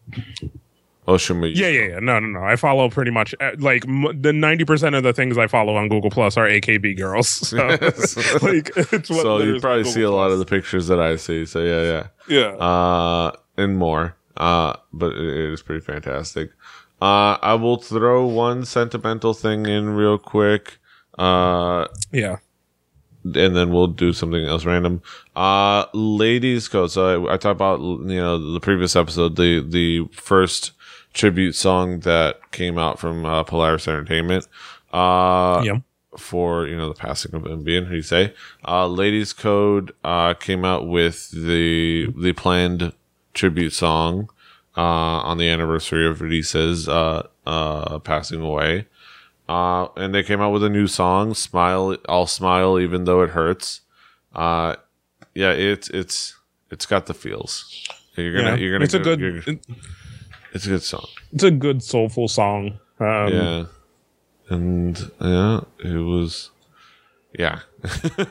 [1.07, 1.53] Oshima.
[1.53, 1.57] Yuko.
[1.57, 1.98] Yeah, yeah, yeah.
[2.00, 2.44] No, no, no.
[2.44, 5.77] I follow pretty much uh, like m- the ninety percent of the things I follow
[5.77, 7.29] on Google Plus are AKB girls.
[7.55, 7.59] So,
[8.42, 11.16] like, it's what So you probably Google see a lot of the pictures that I
[11.16, 11.44] see.
[11.44, 12.07] So yeah, yeah.
[12.40, 12.46] yeah.
[12.57, 14.16] uh, and more.
[14.37, 16.51] Uh, but it is pretty fantastic.
[17.01, 20.79] Uh, I will throw one sentimental thing in real quick.
[21.18, 22.38] Uh, yeah.
[23.25, 25.03] and then we'll do something else random.
[25.37, 26.90] Uh, ladies code.
[26.90, 30.73] So I, I talked about you know the previous episode, the the first
[31.12, 34.49] tribute song that came out from uh, Polaris Entertainment.
[34.92, 35.79] Uh, yeah.
[36.16, 38.33] for you know the passing of Ambien, you say.
[38.66, 42.92] Uh, Ladies Code uh, came out with the the planned
[43.35, 44.31] tribute song
[44.77, 48.87] uh, on the anniversary of Risa's uh, uh, passing away.
[49.49, 53.31] Uh, and they came out with a new song, "Smile." I'll smile even though it
[53.31, 53.83] hurts.
[54.35, 54.77] Uh,
[55.35, 56.37] yeah, it's it's
[56.70, 57.87] it's got the feels.
[58.16, 58.55] You're gonna yeah.
[58.57, 59.66] you're gonna it's a good it-
[60.53, 61.07] it's a good song.
[61.33, 62.79] it's a good soulful song.
[63.01, 63.64] Um, yeah
[64.49, 66.51] and yeah it was
[67.38, 67.61] yeah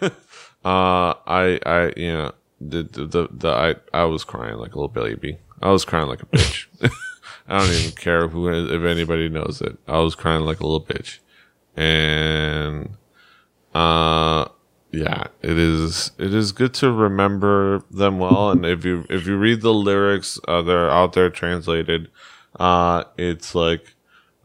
[0.64, 2.32] uh i i you know
[2.70, 6.08] the, the the the i i was crying like a little baby i was crying
[6.08, 6.68] like a bitch
[7.48, 10.86] i don't even care who if anybody knows it i was crying like a little
[10.86, 11.20] bitch
[11.76, 12.90] and
[13.74, 14.46] uh
[14.94, 16.12] yeah, it is.
[16.20, 20.40] It is good to remember them well, and if you if you read the lyrics,
[20.48, 22.10] uh, they're out there translated.
[22.60, 23.96] Uh, it's like,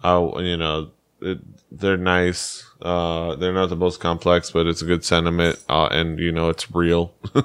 [0.02, 1.38] uh, you know, it,
[1.70, 2.64] they're nice.
[2.80, 6.48] Uh, they're not the most complex, but it's a good sentiment, uh, and you know,
[6.48, 7.12] it's real.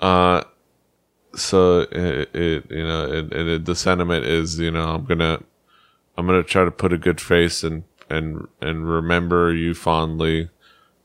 [0.00, 0.42] uh,
[1.34, 5.42] so it, it you know, it, it, the sentiment is, you know, I'm gonna,
[6.16, 10.50] I'm gonna try to put a good face and and and remember you fondly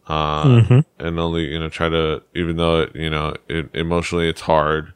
[0.07, 0.79] uh, mm-hmm.
[0.99, 4.93] and only you know try to even though it, you know it, emotionally it's hard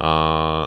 [0.00, 0.66] uh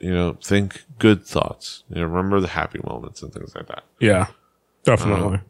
[0.00, 1.84] you know think good thoughts.
[1.88, 3.84] You know remember the happy moments and things like that.
[4.00, 4.26] Yeah
[4.84, 5.36] definitely.
[5.36, 5.40] Uh,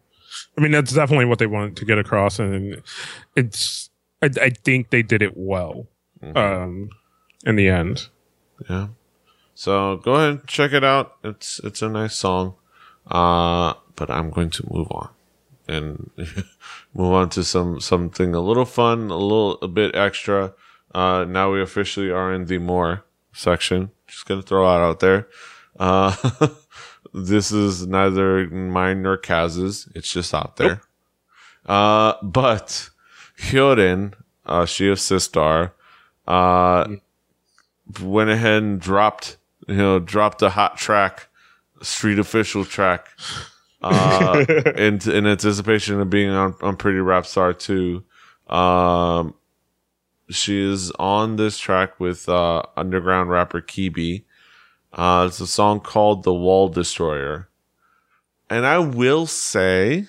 [0.59, 2.83] i mean that's definitely what they wanted to get across and
[3.35, 3.91] it's
[4.23, 5.87] i, I think they did it well
[6.23, 6.37] mm-hmm.
[6.37, 6.91] um
[7.45, 8.09] in the end
[8.69, 8.89] yeah
[9.55, 12.55] so go ahead and check it out it's it's a nice song
[13.11, 15.11] uh but i'm going to move on
[15.69, 16.11] and
[16.95, 20.55] move on to some something a little fun, a little a bit extra.
[20.95, 23.91] Uh, now we officially are in the more section.
[24.07, 25.29] Just gonna throw it out there.
[25.79, 26.15] Uh,
[27.15, 29.89] this is neither mine nor Kaz's.
[29.95, 30.69] It's just out there.
[30.69, 30.81] Nope.
[31.67, 32.91] Uh, but
[33.39, 35.73] Hyorin, uh, she of Sistar,
[36.27, 36.89] uh,
[38.01, 39.37] went ahead and dropped,
[39.69, 41.29] you know, dropped a hot track,
[41.83, 43.09] street official track
[43.83, 44.45] uh,
[44.77, 48.05] in in anticipation of being on on Pretty Rap Star two.
[48.49, 49.35] Um,
[50.31, 54.25] she is on this track with uh, underground rapper Kitti B.
[54.93, 57.49] Uh, it's a song called "The Wall Destroyer,"
[58.49, 60.07] and I will say,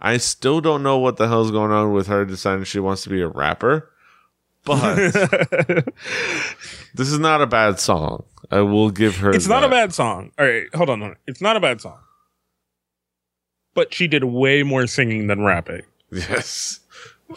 [0.00, 3.10] I still don't know what the hell's going on with her deciding she wants to
[3.10, 3.90] be a rapper.
[4.64, 4.96] But
[6.94, 8.24] this is not a bad song.
[8.50, 9.30] I will give her.
[9.30, 9.60] It's that.
[9.60, 10.32] not a bad song.
[10.38, 11.16] All right, hold on.
[11.26, 11.98] It's not a bad song
[13.74, 15.82] but she did way more singing than rapping.
[16.10, 16.80] Yes,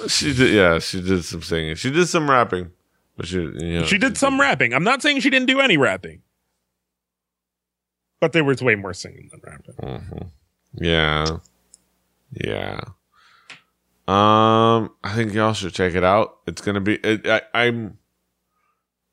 [0.07, 0.53] she did.
[0.53, 1.75] Yeah, she did some singing.
[1.75, 2.71] She did some rapping,
[3.15, 4.73] but she, you know, she did some rapping.
[4.73, 6.21] I'm not saying she didn't do any rapping,
[8.19, 9.75] but there was way more singing than rapping.
[9.75, 10.27] Mm-hmm.
[10.83, 11.37] Yeah,
[12.33, 12.79] yeah.
[14.05, 16.37] Um, I think y'all should check it out.
[16.45, 16.95] It's gonna be.
[16.95, 17.97] It, I, I'm.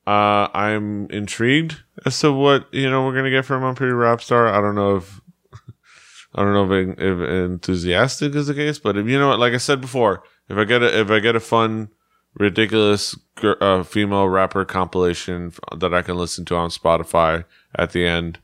[0.05, 4.21] Uh, I'm intrigued as to what you know we're gonna get from a pretty rap
[4.21, 4.47] star.
[4.47, 5.21] I don't know if
[6.35, 9.53] I don't know if, if enthusiastic is the case, but if you know what, like
[9.53, 11.89] I said before, if I get a if I get a fun,
[12.33, 18.39] ridiculous uh, female rapper compilation that I can listen to on Spotify at the end,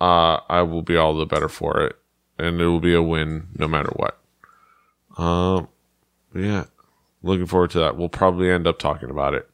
[0.00, 1.96] uh, I will be all the better for it,
[2.40, 4.18] and it will be a win no matter what.
[5.18, 5.68] Um,
[6.34, 6.64] yeah,
[7.22, 7.96] looking forward to that.
[7.96, 9.48] We'll probably end up talking about it.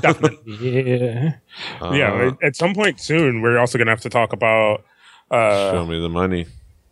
[0.00, 1.34] Definitely, yeah,
[1.80, 2.32] uh, yeah.
[2.42, 4.84] At some point soon, we're also gonna have to talk about
[5.30, 6.46] uh, show me the money.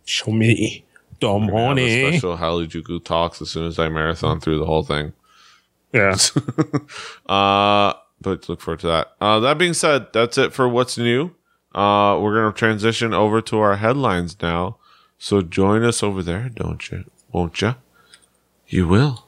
[0.05, 0.85] Show me
[1.19, 2.09] the money.
[2.11, 5.13] special Harajuku talks as soon as I marathon through the whole thing.
[5.93, 6.15] Yeah.
[7.27, 9.13] uh, but look forward to that.
[9.21, 11.31] Uh, that being said, that's it for what's new.
[11.75, 14.77] Uh, we're gonna transition over to our headlines now.
[15.23, 17.05] So join us over there, don't you?
[17.31, 17.75] Won't you?
[18.67, 19.25] You will.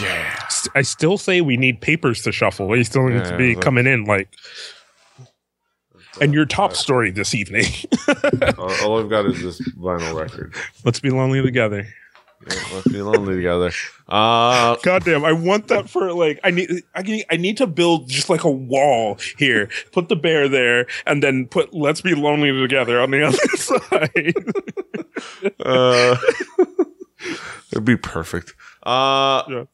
[0.00, 0.48] Yeah.
[0.74, 2.66] I still say we need papers to shuffle.
[2.66, 4.34] We still need yeah, to be coming in like.
[6.20, 7.66] And your top story this evening.
[8.58, 10.54] all, I've got is this vinyl record.
[10.84, 11.86] Let's be lonely together.
[12.48, 13.72] Yeah, let's be lonely together.
[14.08, 18.08] Uh, Goddamn, I want that for like I need I need I need to build
[18.08, 19.68] just like a wall here.
[19.92, 24.34] Put the bear there, and then put "Let's be lonely together" on the other side.
[25.64, 26.16] uh,
[27.72, 28.54] it'd be perfect.
[28.82, 29.64] Uh, yeah.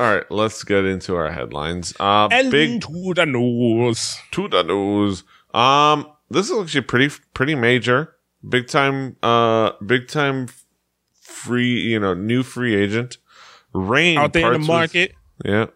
[0.00, 1.94] All right, let's get into our headlines.
[2.00, 4.16] Uh, and big to the news.
[4.32, 5.22] To the news.
[5.54, 8.16] Um, this is actually pretty pretty major.
[8.46, 9.16] Big time.
[9.22, 10.48] Uh, big time.
[11.20, 13.18] Free, you know, new free agent.
[13.72, 15.14] Rain out there in the market.
[15.38, 15.66] With, yeah,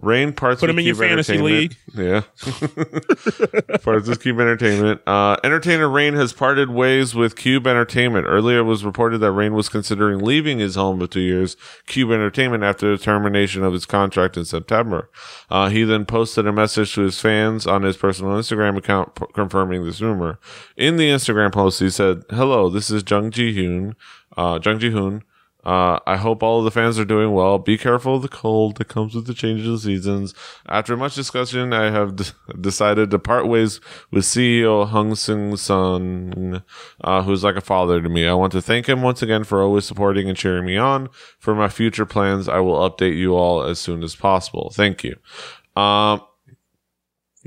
[0.00, 1.76] Rain parts Put him in your fantasy league.
[1.92, 2.20] Yeah.
[3.82, 5.00] parts with Cube Entertainment.
[5.08, 8.26] Uh, entertainer Rain has parted ways with Cube Entertainment.
[8.28, 12.12] Earlier it was reported that Rain was considering leaving his home of two years, Cube
[12.12, 15.10] Entertainment, after the termination of his contract in September.
[15.50, 19.26] Uh, he then posted a message to his fans on his personal Instagram account p-
[19.34, 20.38] confirming this rumor.
[20.76, 23.96] In the Instagram post, he said, Hello, this is Jung Ji Hoon,
[24.36, 25.24] uh, Jung Ji Hoon.
[25.68, 27.58] Uh, I hope all of the fans are doing well.
[27.58, 30.32] Be careful of the cold that comes with the change of seasons.
[30.66, 32.24] After much discussion, I have d-
[32.58, 33.78] decided to part ways
[34.10, 36.62] with CEO Hong Seung Sung,
[37.04, 38.26] uh, who's like a father to me.
[38.26, 41.10] I want to thank him once again for always supporting and cheering me on.
[41.38, 44.72] For my future plans, I will update you all as soon as possible.
[44.74, 45.16] Thank you.
[45.78, 46.22] Um,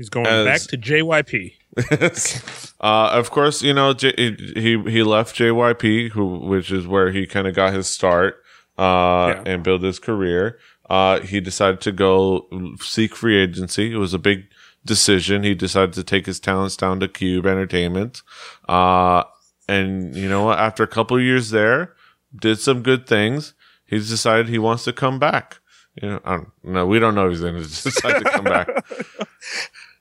[0.02, 1.52] He's going As- back to JYP.
[2.80, 7.24] uh, of course, you know J- he he left JYP, who which is where he
[7.24, 8.42] kind of got his start
[8.76, 9.42] uh, Yeah.
[9.46, 10.58] and build his career.
[10.90, 12.48] Uh, he decided to go
[12.80, 13.92] seek free agency.
[13.92, 14.48] It was a big
[14.84, 15.44] decision.
[15.44, 18.22] He decided to take his talents down to Cube Entertainment.
[18.68, 19.22] Uh,
[19.68, 20.58] and you know what?
[20.58, 21.94] After a couple of years there,
[22.34, 23.54] did some good things.
[23.86, 25.60] He's decided he wants to come back.
[26.02, 28.44] You know, I don't, no, we don't know if he's going to decide to come
[28.44, 28.68] back.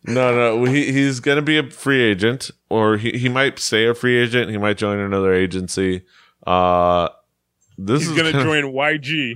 [0.03, 3.85] No, no, he, he's going to be a free agent, or he, he might stay
[3.85, 4.49] a free agent.
[4.49, 6.03] He might join another agency.
[6.45, 7.09] Uh,
[7.77, 9.35] this He's is gonna join YG.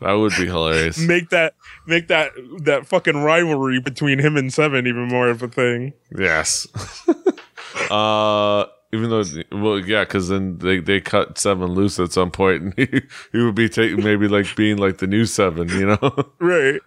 [0.00, 0.98] That would be hilarious.
[0.98, 1.54] Make that
[1.86, 2.30] make that
[2.62, 5.92] that fucking rivalry between him and Seven even more of a thing.
[6.16, 6.68] yes.
[7.90, 12.62] uh, even though, well, yeah, because then they, they cut Seven loose at some point,
[12.62, 16.32] and he, he would be taking maybe like being like the new Seven, you know?
[16.38, 16.80] Right.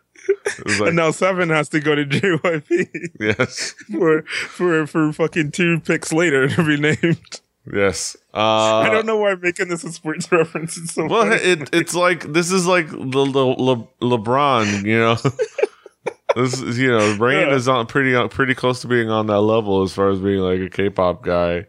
[0.65, 2.87] Like, and now Seven has to go to JYP
[3.19, 7.41] yes, for for for fucking two picks later to be named.
[7.71, 8.15] yes.
[8.33, 10.77] Uh, I don't know why I'm making this a sports reference.
[10.77, 15.15] It's so Well, it it's like this is like the, the Le, LeBron, you know.
[16.35, 17.55] this is, you know, Rain Yeah.
[17.55, 20.59] is on pretty pretty close to being on that level as far as being like
[20.59, 21.65] a K-pop guy.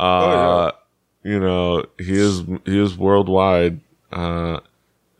[0.00, 0.70] Uh, Oh,
[1.22, 3.80] you know, he is he is worldwide.
[4.12, 4.60] Uh,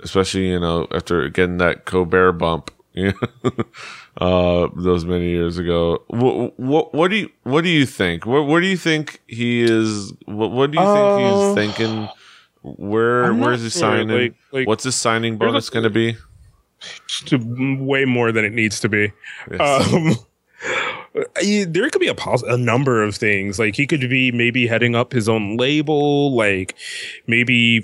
[0.02, 2.70] especially you know after getting that Colbert bump,
[4.20, 6.02] uh, those many years ago.
[6.08, 8.26] What what what do you what do you think?
[8.26, 10.12] What what do you think he is?
[10.24, 12.08] What what do you think Uh, he's thinking?
[12.62, 14.08] Where I'm where he sure, signing?
[14.08, 16.16] like- like- What's his signing bonus going to be?
[17.30, 19.12] way more than it needs to be.
[19.50, 19.90] Yes.
[19.92, 20.14] Um,
[21.72, 23.58] there could be a, pos- a number of things.
[23.58, 26.74] Like he could be maybe heading up his own label, like
[27.26, 27.82] maybe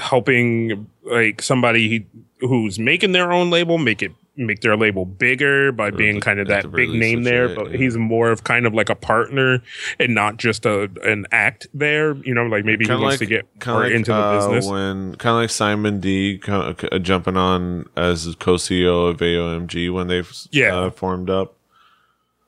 [0.00, 2.06] helping like somebody
[2.40, 6.48] who's making their own label make it make their label bigger by being kind of
[6.48, 7.54] that big name there.
[7.54, 7.76] But yeah.
[7.76, 9.62] he's more of kind of like a partner
[10.00, 12.14] and not just a an act there.
[12.16, 14.16] You know, like maybe he Kinda wants like- to get Kinda more like, into the
[14.16, 14.70] uh, business.
[14.70, 19.90] when kind of like Simon D kind of, uh, jumping on as co-CEO of AOMG
[19.92, 20.76] when they Yeah.
[20.76, 21.54] uh, formed up.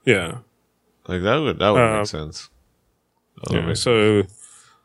[0.07, 0.39] yeah.
[1.07, 2.49] Like that would that would Uh, make sense.
[3.43, 4.23] That would Yeah, make- so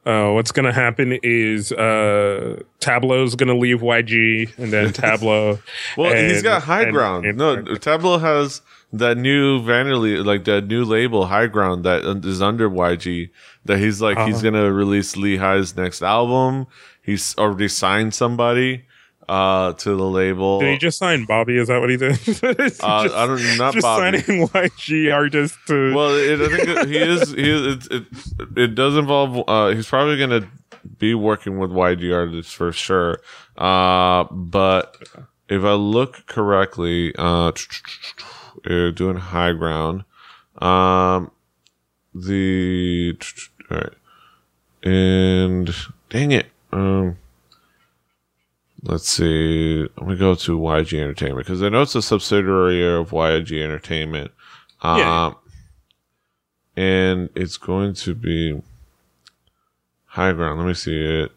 [0.09, 5.61] uh, what's going to happen is uh, Tablo's going to leave YG, and then Tablo.
[5.97, 7.25] Well, he's got high and- ground.
[7.25, 12.41] and- no, Tablo has that new Vanderly, like that new label, High Ground, that is
[12.41, 13.29] under YG.
[13.65, 14.49] That he's like he's Uh-huh.
[14.51, 16.65] gonna release Lehigh's next album.
[17.03, 18.85] He's already signed somebody
[19.29, 20.59] uh to the label.
[20.59, 21.57] Did he just sign Bobby?
[21.57, 22.17] Is that what he did?
[22.19, 22.83] Uh, just,
[23.15, 24.19] I don't not just Bobby.
[24.19, 25.93] signing YG artists to.
[25.93, 27.31] Well, it, I think he is.
[27.31, 28.03] He is, it, it,
[28.57, 29.47] it does involve.
[29.47, 30.47] Uh, he's probably going to
[30.97, 33.19] be working with YG artists for sure.
[33.57, 34.97] Uh, but
[35.47, 37.51] if I look correctly, uh,
[38.69, 40.05] uh, doing high ground.
[40.57, 41.31] Um,
[42.13, 43.17] the
[43.71, 43.93] all right,
[44.83, 45.73] and
[46.09, 46.47] dang it.
[46.71, 47.17] Um,
[48.83, 49.87] let's see.
[49.97, 54.31] Let me go to YG Entertainment because I know it's a subsidiary of YG Entertainment.
[54.81, 55.33] Um, Yeah.
[56.77, 58.61] and it's going to be
[60.05, 60.59] high ground.
[60.59, 61.31] Let me see it.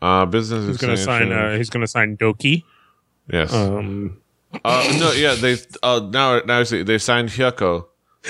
[0.00, 1.30] Uh, business he's going to sign.
[1.32, 2.64] Uh, he's going to sign Doki.
[3.30, 3.52] yes.
[3.52, 4.18] Um,
[4.64, 7.86] Uh, no, yeah, they uh now now see they signed Hyukoh,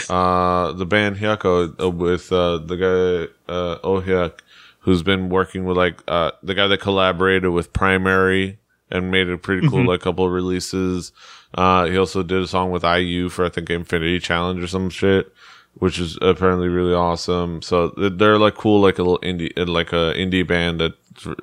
[0.09, 4.39] uh, the band Hyukoh uh, with uh the guy uh Oh Hyuk,
[4.83, 8.59] who's been working with like uh the guy that collaborated with Primary
[8.91, 11.13] and made a pretty cool like couple of releases.
[11.55, 14.91] Uh, he also did a song with IU for I think Infinity Challenge or some
[14.91, 15.33] shit,
[15.75, 17.63] which is apparently really awesome.
[17.63, 20.95] So they're- they're like cool, like a little indie, uh, like a indie band that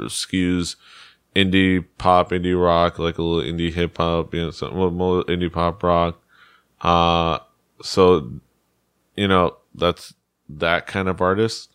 [0.07, 0.75] skews
[1.35, 5.51] indie pop, indie rock, like a little indie hip hop, you know, some more indie
[5.51, 6.19] pop rock.
[6.81, 7.39] Uh,
[7.81, 8.31] so,
[9.15, 10.13] you know, that's
[10.49, 11.68] that kind of artist.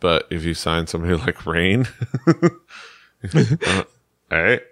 [0.00, 1.86] But if you sign somebody like Rain,
[2.26, 3.84] uh,
[4.32, 4.62] all right,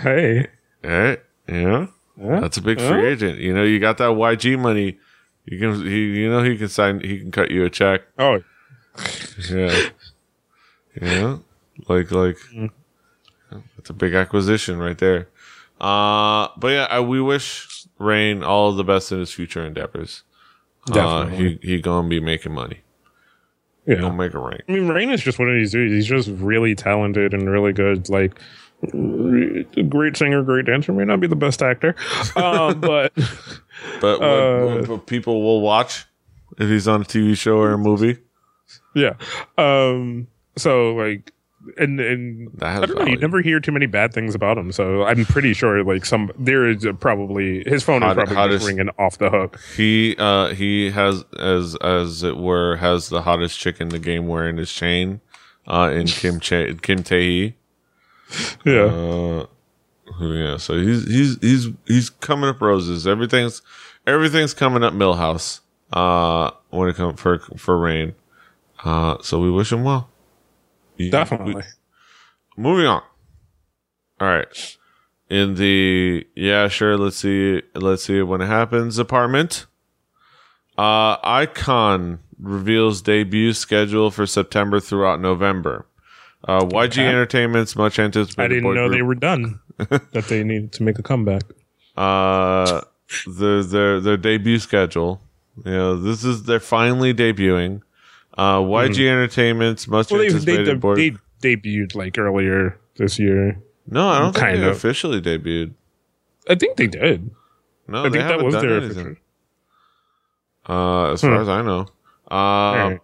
[0.00, 0.48] hey.
[0.84, 2.40] all right, yeah, Yeah.
[2.40, 3.38] that's a big free agent.
[3.38, 4.98] You know, you got that YG money.
[5.44, 8.02] You can, he, you know, he can sign, he can cut you a check.
[8.18, 8.42] Oh,
[9.50, 9.88] Yeah.
[11.00, 11.36] yeah.
[11.88, 12.36] Like like
[13.76, 15.28] that's a big acquisition right there.
[15.80, 20.24] Uh but yeah, I, we wish Rain all the best in his future endeavors.
[20.90, 20.94] Uh,
[21.24, 21.58] Definitely.
[21.62, 22.80] he he gonna be making money.
[23.88, 23.96] Yeah.
[24.02, 24.60] Don't make it rain.
[24.68, 25.92] I mean, Rain is just one of these dudes.
[25.94, 28.08] He's just really talented and really good.
[28.10, 28.38] Like,
[28.92, 30.92] a great singer, great dancer.
[30.92, 31.96] May not be the best actor,
[32.36, 33.12] um, but
[34.00, 36.04] But what, Uh, what- what people will watch
[36.58, 38.18] if he's on a TV show or a movie.
[38.94, 39.14] yeah.
[39.56, 41.32] Um, so like,
[41.76, 43.04] and and That has I don't know.
[43.06, 44.72] You never hear too many bad things about him.
[44.72, 48.68] So I'm pretty sure like some there is probably his phone is probably hottest- just
[48.68, 49.58] ringing off the hook.
[49.76, 54.26] He uh he has as as it were has the hottest chick in the game
[54.26, 55.20] wearing his chain.
[55.66, 57.54] Uh, in Kim Che Kim Tae
[58.64, 58.84] Yeah.
[58.84, 59.46] Uh,
[60.20, 60.56] yeah.
[60.56, 63.06] So he's he's he's he's coming up roses.
[63.06, 63.60] Everything's
[64.06, 65.60] everything's coming up Milhouse.
[65.92, 68.14] Uh, when it comes for for rain.
[68.84, 70.08] Uh, so we wish him well.
[70.98, 71.54] You- Definitely.
[71.54, 71.62] we-
[72.62, 73.02] moving on.
[74.20, 74.76] All right.
[75.30, 76.96] In the yeah, sure.
[76.96, 77.62] Let's see.
[77.74, 78.98] Let's see when it happens.
[78.98, 79.66] Apartment.
[80.76, 85.86] Uh, iKON reveals debut schedule for September throughout November.
[86.46, 87.06] Uh, YG Okay.
[87.06, 88.44] Entertainment's much anticipated.
[88.44, 89.60] I didn't know they were done.
[89.78, 91.42] that they needed to make a comeback.
[91.96, 92.80] uh,
[93.26, 95.20] their their their debut schedule.
[95.64, 97.82] You know, this is they're finally debuting.
[98.38, 100.14] Uh, YG Entertainment's much Mm-hmm.
[100.14, 100.66] Well, they they, anticipated.
[100.66, 100.94] they, boy-
[101.40, 103.60] they debuted like earlier this year.
[103.86, 104.76] no, I don't think they of.
[104.76, 105.72] officially debuted.
[106.48, 107.30] I think they did.
[107.88, 109.16] No, I think that was their official.
[110.68, 111.40] Uh, as far Hmm.
[111.42, 111.86] as I know.
[112.30, 112.98] Uh,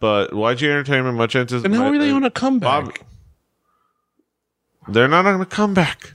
[0.00, 1.66] but YG Entertainment much anticipated.
[1.66, 2.84] And how are they on a comeback?
[2.84, 2.94] Bob,
[4.88, 6.14] they're not on a comeback.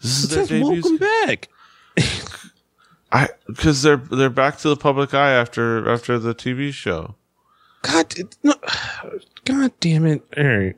[0.00, 1.48] This is it says welcome back.
[3.12, 7.16] I because they're they're back to the public eye after after the TV show.
[7.84, 8.54] God, it- no,
[9.44, 10.22] God damn it!
[10.36, 10.76] All right,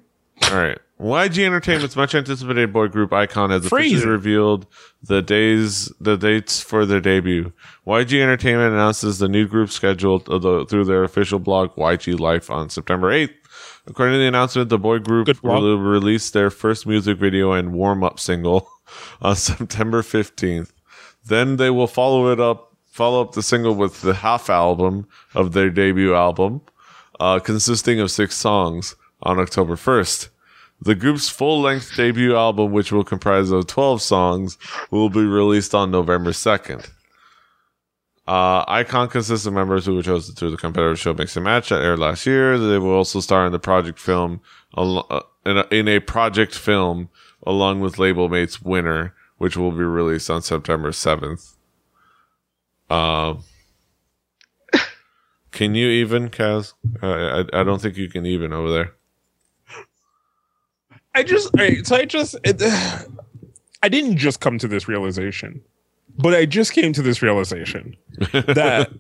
[0.50, 0.78] All right.
[0.98, 4.66] YG Entertainment's much anticipated boy group iKON has officially revealed
[5.02, 7.52] the days the dates for their debut.
[7.86, 12.50] YG Entertainment announces the new group schedule uh, the- through their official blog YG Life
[12.50, 13.34] on September 8th.
[13.86, 17.72] According to the announcement, the boy group Good will release their first music video and
[17.72, 18.66] warm-up single
[19.20, 20.70] on September 15th.
[21.26, 25.52] Then they will follow it up follow up the single with the half album of
[25.52, 26.62] their debut album,
[27.20, 30.28] uh, consisting of six songs on October 1st.
[30.80, 34.58] The group's full length debut album, which will comprise of 12 songs,
[34.90, 36.90] will be released on November 2nd.
[38.26, 41.68] Uh, iKON consists of members who were chosen through the competitive show Mix and Match
[41.68, 42.58] that aired last year.
[42.58, 44.40] They will also star in the project film,
[44.76, 47.08] uh, in, a, in a project film
[47.46, 51.54] along with label mates Winner, which will be released on September 7th.
[52.90, 53.44] Um,
[55.56, 56.74] can you even, Kaz?
[57.02, 58.92] Uh, I, I don't think you can even over there.
[61.14, 62.62] I just right, so I just it,
[63.82, 65.62] I didn't just come to this realization,
[66.18, 67.96] but I just came to this realization
[68.32, 68.90] that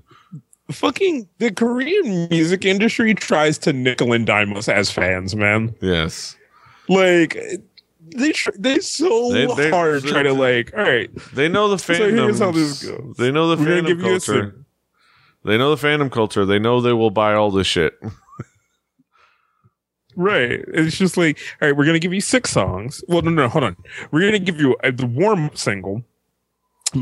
[0.70, 5.74] fucking the Korean music industry tries to nickel and dime us as fans, man.
[5.82, 6.36] Yes.
[6.88, 7.36] Like
[8.16, 11.76] they tr- they so They- they- hard try to like all right They know the
[11.76, 12.12] fandom.
[12.16, 13.16] here's how this goes.
[13.18, 14.65] They know the We're fandom give you a culture.
[15.46, 16.44] They know the fandom culture.
[16.44, 17.94] They know they will buy all this shit.
[20.18, 20.64] Right.
[20.68, 23.04] It's just like, all right, we're gonna give you six songs.
[23.06, 23.76] Well, no, no, hold on.
[24.10, 26.02] We're gonna give you a, the warm up single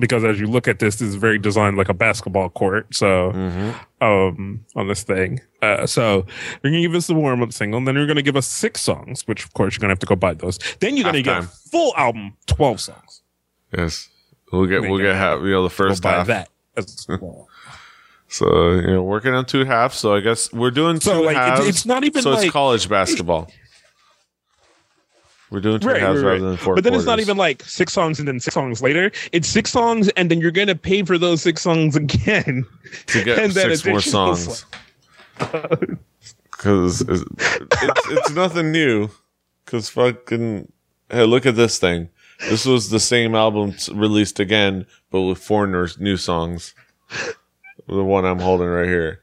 [0.00, 2.92] because as you look at this, this is very designed like a basketball court.
[2.92, 4.04] So, Mm-hmm.
[4.04, 6.26] um, on this thing, uh, so
[6.62, 8.80] you're gonna give us the warm up single, and then you're gonna give us six
[8.80, 10.58] songs, which of course you're gonna have to go buy those.
[10.80, 13.22] Then you're gonna get a full album, twelve songs.
[13.76, 14.08] Yes.
[14.52, 16.26] We'll get we'll get half, you know the Go first buy half.
[16.26, 16.48] that.
[16.76, 17.48] as well.
[18.34, 19.96] So you know working on two halves.
[19.96, 21.60] So I guess we're doing two so like, halves.
[21.60, 23.48] it's, it's not even so like it's college basketball.
[25.52, 26.48] We're doing two Right, halves right, rather right.
[26.48, 26.74] than four.
[26.74, 29.12] But then it's not even like six songs and then six songs later.
[29.30, 32.66] It's six songs and then you're gonna pay for those six songs again.
[33.06, 34.66] to get and six more songs.
[35.38, 39.10] Because it's, it's, it's nothing new.
[39.64, 40.72] Because fucking
[41.08, 42.08] hey, look at this thing.
[42.48, 46.74] This was the same album released again, but with foreigners new songs.
[47.86, 49.20] The one I'm holding right here.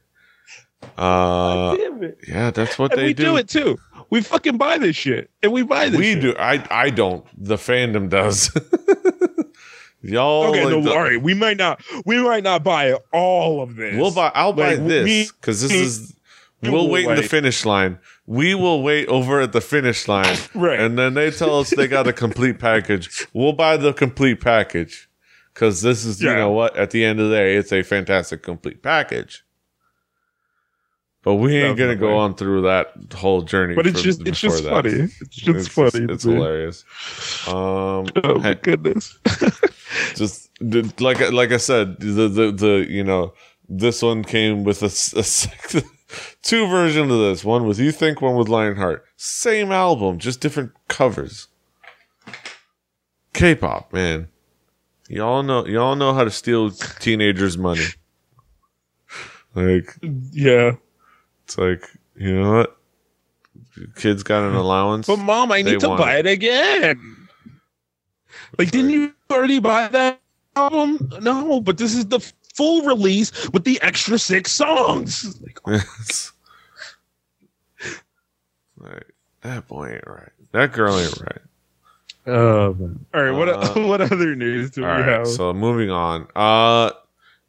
[0.98, 2.18] Uh, Damn it.
[2.26, 3.36] yeah, that's what And they we do.
[3.36, 3.78] it too.
[4.10, 5.30] We fucking buy this shit.
[5.42, 6.20] And we buy this We shit.
[6.22, 6.34] do.
[6.38, 7.24] I I don't.
[7.36, 8.50] The fandom does.
[10.02, 10.44] Y'all.
[10.50, 11.22] Okay, like no, all right.
[11.22, 13.94] We might not we might not buy all of this.
[13.96, 14.32] We'll buy.
[14.34, 16.14] I'll buy this because this is.
[16.60, 17.98] we We'll wait in the finish line.
[18.26, 20.78] We will wait over at the finish line, Right.
[20.78, 23.26] And then they tell us they got a complete package.
[23.32, 25.08] We'll buy the complete package
[25.52, 26.76] because this is, you know what?
[26.76, 29.44] At the end of the day, it's a fantastic complete package.
[31.22, 33.76] But we ain't gonna go on through that whole journey.
[33.76, 34.70] But it's just it's just that.
[34.70, 35.08] funny.
[35.20, 36.12] It's just funny.
[36.12, 36.84] It's, hilarious.
[37.46, 39.16] Um, Oh my goodness.
[40.16, 40.50] just
[41.00, 43.34] like I- like I said, the the the you know
[43.68, 44.86] this one came with a,
[45.16, 45.82] a
[46.42, 47.44] two versions of this.
[47.44, 49.04] One with You Think, one with Lionheart.
[49.16, 51.46] Same album, just different covers.
[53.32, 54.28] K-pop, man.
[55.12, 57.84] Y'all know y'all know how to steal teenagers' money.
[59.54, 59.94] Like
[60.32, 60.76] Yeah.
[61.44, 61.86] it's like,
[62.16, 62.78] you know what?
[63.96, 65.06] Kids got an allowance.
[65.06, 66.98] But mom, I need to buy it again.
[68.58, 70.18] Like, didn't you already buy that
[70.56, 71.10] album?
[71.20, 72.20] No, but this is the
[72.54, 75.38] full release with the extra six songs.
[75.42, 75.80] Like, oh.
[76.00, 76.32] It's
[78.78, 80.32] like that boy ain't right.
[80.52, 81.42] That girl ain't right.
[82.26, 85.26] Um, all right, what Uh, what other news do we right, have?
[85.28, 86.26] so moving on.
[86.36, 86.90] Uh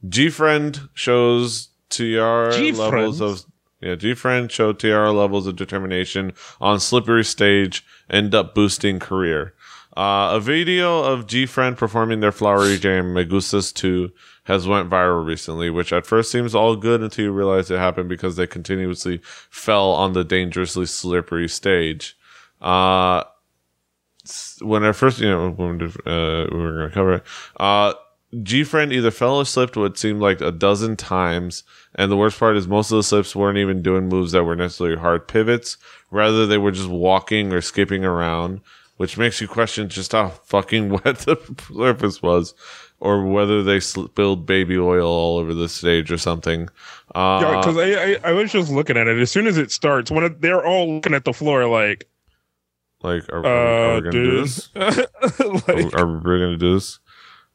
[0.09, 2.77] G Friend shows TR G-Friend?
[2.77, 3.43] levels of
[3.81, 9.53] yeah, G Friend showed TR levels of determination on slippery stage, end up boosting career.
[9.95, 14.11] Uh, a video of G Friend performing their flowery jam Me Gustas Tu
[14.45, 18.09] has went viral recently, which at first seems all good until you realize it happened
[18.09, 22.17] because they continuously fell on the dangerously slippery stage.
[22.61, 23.25] Uh, s-
[24.61, 27.23] when I first, you know, when uh, we were going to cover it,
[27.57, 27.93] uh,
[28.41, 31.63] G Friend either fell or slipped what seemed like a dozen times.
[31.95, 34.55] And the worst part is most of the slips weren't even doing moves that were
[34.55, 35.77] necessarily hard pivots.
[36.09, 38.61] Rather, they were just walking or skipping around,
[38.97, 41.37] which makes you question just how fucking wet the
[41.75, 42.55] surface was
[42.99, 46.69] or whether they spilled baby oil all over the stage or something.
[47.13, 49.71] Uh, Yeah, because I, I I was just looking at it as soon as it
[49.71, 52.07] starts when it, they're all looking at the floor like,
[53.03, 54.69] like, are, are, are uh, we going to do this?
[54.75, 54.91] Are,
[55.75, 56.99] like, are we gonna do this?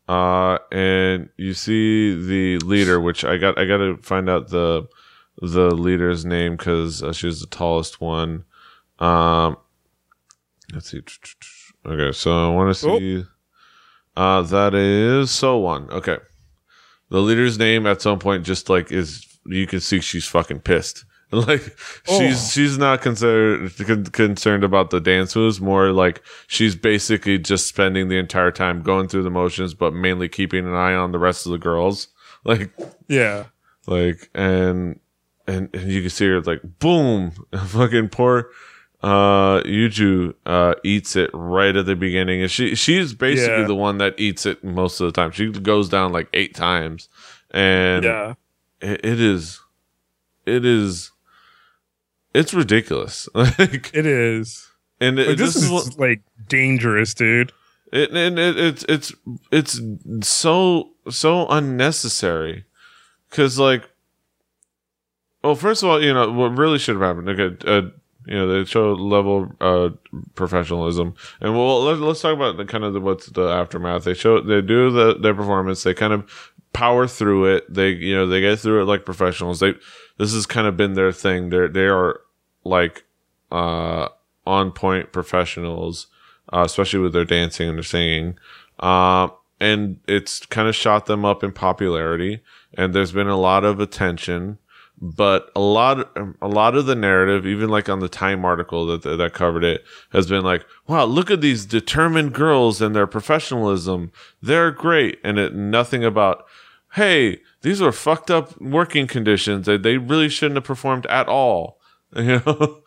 [0.09, 3.59] Uh, and you see the leader, which I got.
[3.59, 4.87] I got to find out the
[5.41, 8.45] the leader's name because uh, she was the tallest one.
[8.99, 9.57] Um,
[10.73, 11.03] let's see.
[11.87, 12.99] Okay, so I want to Oh.
[12.99, 13.25] see.
[14.17, 15.89] Uh, that is so one.
[15.91, 16.17] Okay,
[17.11, 21.05] the leader's name at some point just like is you can see she's fucking pissed.
[21.33, 21.61] Like
[22.09, 22.49] she's Oh.
[22.53, 25.61] she's not concerned con- concerned about the dance moves.
[25.61, 30.29] More like she's basically just spending the entire time going through the motions, but mainly
[30.29, 32.09] keeping an eye on the rest of the girls.
[32.45, 32.70] Like
[33.09, 33.47] yeah,
[33.87, 35.01] like and
[35.47, 37.33] and, and you can see her like boom,
[37.66, 38.51] fucking poor
[39.03, 42.41] uh Yuju uh eats it right at the beginning.
[42.43, 43.66] And she she's basically Yeah.
[43.66, 45.31] the one that eats it most of the time.
[45.33, 47.09] She goes down like eight times.
[47.51, 48.35] And yeah,
[48.81, 49.61] it, it is
[50.47, 51.11] it is
[52.39, 53.28] it's ridiculous.
[53.34, 54.70] like it is.
[55.01, 57.53] and it, Like, this, this, is is like dangerous, dude.
[57.93, 59.12] it, and it, it's it's
[59.51, 59.80] it's
[60.22, 62.64] so so unnecessary
[63.28, 63.89] because like
[65.43, 67.89] well first of all you know what really should have happened okay uh,
[68.26, 69.89] you know they show level uh
[70.34, 74.12] professionalism and well let, let's talk about the kind of the, what's the aftermath they
[74.14, 78.26] show they do the their performance they kind of power through it they you know
[78.26, 79.74] they get through it like professionals they
[80.18, 82.20] this has kind of been their thing they're they are
[82.69, 83.05] like
[83.51, 84.09] uh
[84.47, 86.07] on point professionals
[86.53, 88.39] uh, especially with their dancing and their singing.
[88.81, 89.29] Uh,
[89.61, 92.41] and it's kind of shot them up in popularity,
[92.75, 94.59] and there's been a lot of attention.
[95.01, 96.11] But a lot,
[96.43, 99.85] a lot of the narrative, even like on the Time article that that covered it,
[100.11, 104.11] has been like, "Wow, look at these determined girls and their professionalism.
[104.43, 106.47] They're great," and it nothing about,
[106.95, 109.66] "Hey, these are fucked up working conditions.
[109.66, 111.78] They they really shouldn't have performed at all."
[112.17, 112.83] You know,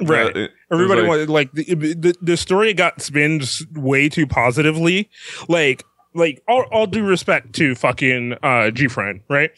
[0.00, 0.36] Right.
[0.36, 3.40] Uh, Everybody like- wanted like the, the the story got spun
[3.74, 5.08] way too positively.
[5.48, 9.50] Like like all, all due respect to fucking uh G friend, right?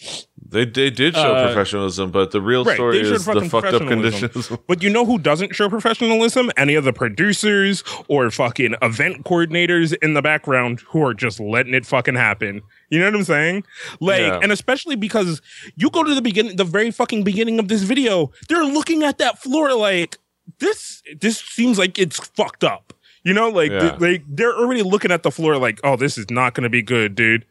[0.49, 3.87] They they did show Uh, professionalism, but the real right, story is the fucked up
[3.87, 4.51] conditions.
[4.69, 6.51] But you know who doesn't show professionalism?
[6.57, 11.75] Any of the producers or fucking event coordinators in the background who are just letting
[11.75, 12.63] it fucking happen.
[12.91, 13.65] You know what I'm saying?
[14.01, 14.39] Like, Yeah.
[14.43, 15.41] and especially because
[15.77, 19.19] you go to the beginning, the very fucking beginning of this video, they're looking at
[19.19, 20.19] that floor like
[20.61, 21.03] this.
[21.21, 22.93] This seems like it's fucked up.
[23.25, 23.97] You know, like Yeah.
[23.99, 26.83] they they're already looking at the floor like, oh, this is not going to be
[26.83, 27.45] good, dude.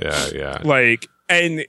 [0.00, 1.66] yeah, yeah, Like, and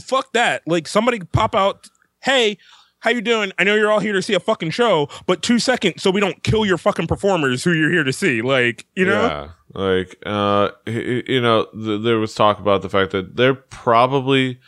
[0.00, 0.62] fuck that.
[0.66, 1.88] Like, somebody pop out,
[2.22, 2.58] hey,
[3.00, 3.52] how you doing?
[3.58, 6.20] I know you're all here to see a fucking show, but two seconds so we
[6.20, 8.40] don't kill your fucking performers who you're here to see.
[8.40, 9.22] Like, you know?
[9.22, 9.48] yeah.
[9.74, 14.60] Like, uh, you know, th- there was talk about the fact that they probably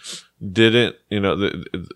[0.52, 1.88] didn't, you know, the,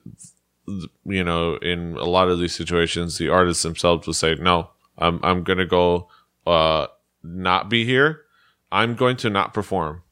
[1.04, 5.18] you know, in a lot of these situations, the artists themselves will say, "No, I'm
[5.24, 6.08] I'm gonna go,
[6.46, 6.86] uh,
[7.22, 8.22] not be here.
[8.70, 10.02] I'm going to not perform."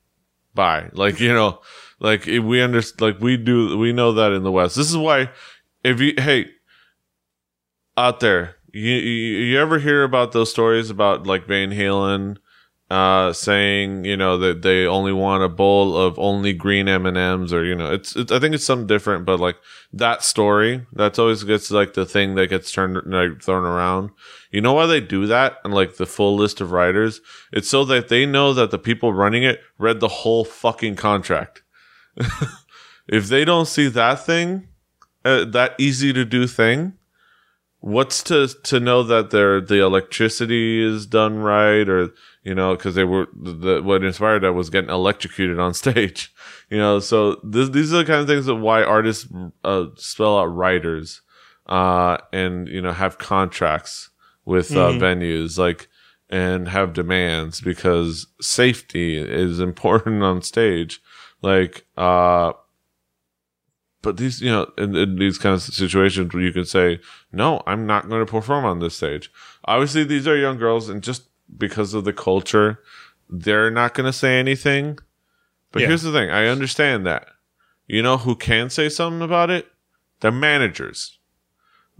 [0.54, 0.90] Bye.
[0.92, 1.60] Like you know,
[2.00, 4.76] like we understand, like we do, we know that in the West.
[4.76, 5.30] This is why,
[5.82, 6.46] if you hey,
[7.96, 12.36] out there, you you, you ever hear about those stories about like Van Halen
[12.90, 17.18] uh, saying you know that they only want a bowl of only green M and
[17.18, 19.56] M's, or you know, it's, it's I think it's something different, but like
[19.92, 24.10] that story, that's always gets like the thing that gets turned like thrown around.
[24.50, 25.58] You know why they do that?
[25.64, 27.20] And like the full list of riders,
[27.52, 31.62] it's so that they know that the people running it read the whole fucking contract.
[33.08, 34.68] if they don't see that thing,
[35.24, 36.94] uh, that easy to do thing,
[37.80, 42.10] what's to to know that their the electricity is done right or
[42.42, 46.34] you know because they were the, what inspired that was getting electrocuted on stage
[46.70, 49.28] you know so this, these are the kind of things that why artists
[49.62, 51.20] uh, spell out riders
[51.66, 54.10] uh and you know have contracts
[54.44, 54.98] with uh, Mhm.
[55.00, 55.88] venues like
[56.28, 61.00] and have demands because safety is important on stage
[61.42, 62.52] like uh
[64.02, 67.00] but these you know in, in these kinds of situations where you can say
[67.32, 69.30] no i'm not going to perform on this stage.
[69.64, 72.80] Obviously these are young girls and just because of the culture
[73.30, 74.98] they're not going to say anything.
[75.70, 75.88] But Yeah.
[75.88, 77.28] here's the thing i understand that.
[77.86, 79.66] You know who can say something about it?
[80.20, 81.17] The managers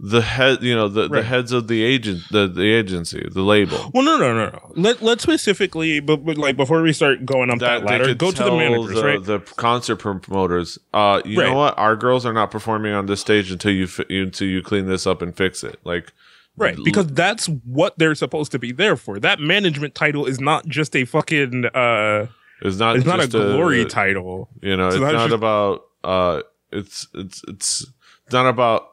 [0.01, 3.91] the head you know the, the heads of the agent the, the agency the label
[3.93, 4.71] Well, no, no, no, no.
[4.75, 8.31] Let let's specifically, but, but like before we start going up that, they ladder, go
[8.31, 9.21] to the managers, the, right?
[9.23, 10.79] the concert promoters.
[10.93, 11.49] Uh, you Right.
[11.49, 11.77] know what?
[11.77, 15.21] Our girls are not performing on this stage until you until you clean this up
[15.21, 15.79] and fix it.
[15.83, 16.13] Like,
[16.55, 19.19] Right, because that's what they're supposed to be there for.
[19.19, 22.27] That management title is not just a fucking uh
[22.61, 22.95] it's not.
[22.97, 24.49] it's not a glory title.
[24.61, 25.83] You know, So it's not just- about.
[26.03, 26.41] Uh,
[26.71, 27.85] it's it's it's
[28.31, 28.87] not about.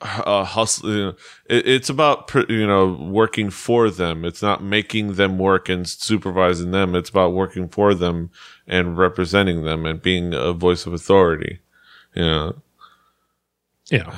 [0.00, 0.90] Uh, hustle.
[0.90, 1.14] You know,
[1.50, 4.24] it, it's about you know working for them.
[4.24, 6.94] It's not making them work and supervising them.
[6.94, 8.30] It's about working for them
[8.68, 11.58] and representing them and being a voice of authority.
[12.14, 12.62] You know,
[13.90, 14.14] Yeah.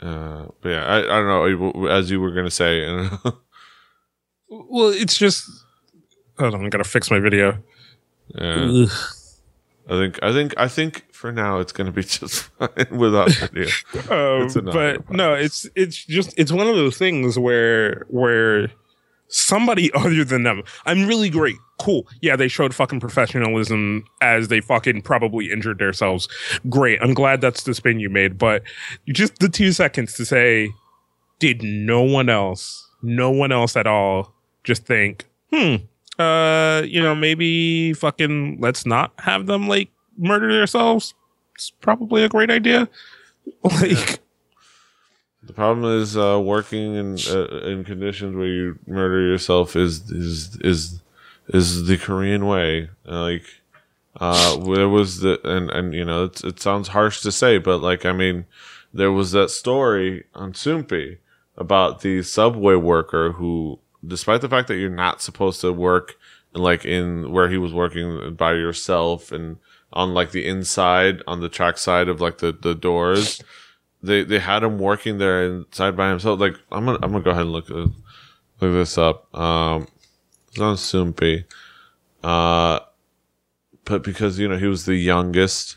[0.00, 1.86] Uh, but yeah, I, I don't know.
[1.86, 2.86] As you were gonna say,
[4.48, 5.50] Well, it's just
[6.38, 7.60] hold on, I gotta fix my video.
[8.34, 8.86] yeah.
[9.88, 13.68] I think I think I think for now it's gonna be just fine without video.
[14.10, 18.68] Um, audio but no, it's it's just it's one of those things where where
[19.28, 22.06] somebody other than them, I'm really great, cool.
[22.20, 26.28] Yeah, they showed fucking professionalism as they fucking probably injured themselves.
[26.68, 28.38] Great, I'm glad that's the spin you made.
[28.38, 28.62] But
[29.08, 30.70] just the two seconds to say,
[31.38, 34.34] did no one else, no one else at all,
[34.64, 35.76] just think, hmm,
[36.18, 41.14] uh, you know, maybe fucking let's not have them like murder themselves.
[41.54, 42.88] It's probably a great idea.
[43.62, 44.18] Like.
[45.44, 50.58] The problem is uh, working in uh, in conditions where you murder yourself is is
[50.62, 51.00] is
[51.48, 52.90] is the Korean way.
[53.04, 53.44] Like
[54.20, 57.78] uh, there was the and and you know it's, it sounds harsh to say, but
[57.78, 58.46] like I mean,
[58.92, 61.18] there was that story on Soompi
[61.56, 66.16] about the subway worker who, despite the fact that you're not supposed to work
[66.52, 69.58] like in where he was working by yourself and
[69.92, 73.42] on like the inside on the track side of like the the doors
[74.06, 76.40] they they had him working there inside by himself.
[76.40, 77.86] Like I'm gonna I'm gonna go ahead and look uh,
[78.60, 79.34] look this up.
[79.34, 79.88] Um,
[80.48, 81.44] it's on Soompi.
[82.22, 82.80] Uh,
[83.84, 85.76] but because you know he was the youngest,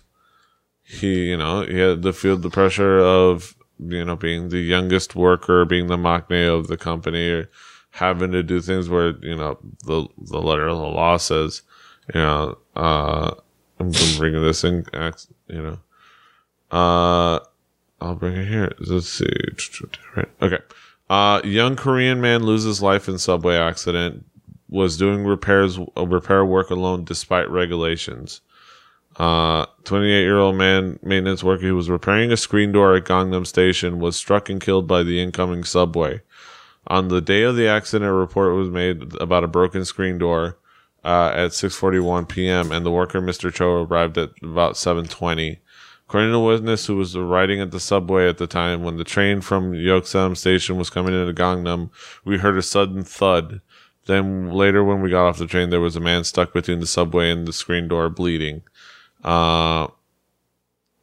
[0.84, 5.16] he you know he had to feel the pressure of you know being the youngest
[5.16, 7.50] worker, being the maknae of the company, or
[7.92, 11.62] having to do things where you know the the letter of the law says,
[12.14, 13.32] you know, uh,
[13.80, 14.86] I'm bringing this in,
[15.48, 15.80] you know,
[16.72, 17.40] uh.
[18.02, 18.72] I'll bring it here.
[18.80, 19.28] Let's see.
[20.16, 20.30] Right.
[20.42, 20.60] Okay.
[21.10, 24.26] Uh, young Korean man loses life in subway accident.
[24.70, 28.42] Was doing repairs, uh, repair work alone despite regulations.
[29.18, 33.46] Uh, 28 year old man, maintenance worker who was repairing a screen door at Gangnam
[33.46, 36.22] Station was struck and killed by the incoming subway.
[36.90, 40.58] On the day of the accident, a report was made about a broken screen door
[41.04, 42.72] uh, at 6:41 p.m.
[42.72, 43.54] and the worker, Mr.
[43.54, 45.60] Cho, arrived at about 7:20.
[46.08, 49.04] According to a witness who was riding at the subway at the time, when the
[49.04, 51.92] train from Yeoksam station was coming into Gangnam,
[52.26, 53.62] we heard a sudden thud.
[54.08, 56.88] Then later, when we got off the train, there was a man stuck between the
[56.88, 58.64] subway and the screen door, bleeding.
[59.24, 59.88] Uh,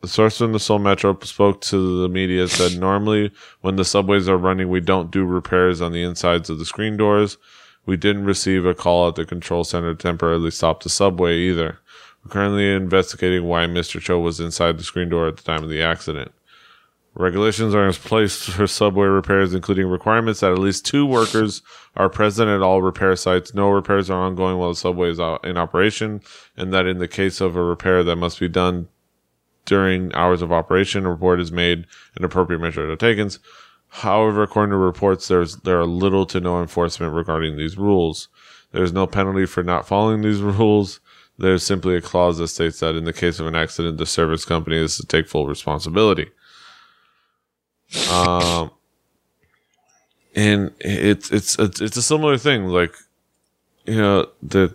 [0.06, 3.84] the source from the Seoul Metro spoke to the media and said normally when the
[3.84, 7.38] subways are running, we don't do repairs on the insides of the screen doors.
[7.86, 11.80] We didn't receive a call at the control center to temporarily stop the subway either.
[12.22, 14.00] We're currently investigating why Mr.
[14.00, 16.30] Cho was inside the screen door at the time of the accident.
[17.14, 21.62] Regulations are in place for subway repairs, including requirements that at least two workers
[21.96, 23.54] are present at all repair sites.
[23.54, 26.20] No repairs are ongoing while the subway is in operation,
[26.56, 28.86] and that in the case of a repair that must be done
[29.66, 33.30] during hours of operation, a report is made and appropriate measures are taken.
[33.88, 38.28] However, according to reports, there's there are little to no enforcement regarding these rules.
[38.72, 41.00] There's no penalty for not following these rules.
[41.38, 44.44] There's simply a clause that states that in the case of an accident, the service
[44.44, 46.30] company is to take full responsibility.
[48.10, 48.70] Um,
[50.34, 52.66] and it's it's it's it's a similar thing.
[52.66, 52.94] Like,
[53.86, 54.74] you know, the,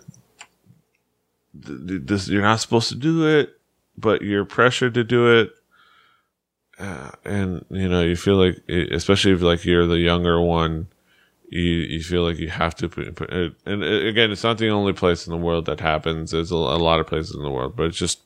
[1.54, 3.58] the this you're not supposed to do it,
[3.96, 5.50] but you're pressured to do it.
[6.78, 10.88] Uh, and you know, you feel like, especially if like you're the younger one,
[11.48, 14.70] you you feel like you have to put, put it, and again, it's not the
[14.70, 16.30] only place in the world that happens.
[16.30, 18.20] There's a, a lot of places in the world, but it's just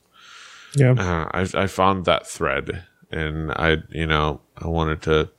[0.75, 0.93] Yeah.
[0.97, 5.29] uh, I I found that thread, and I you know I wanted to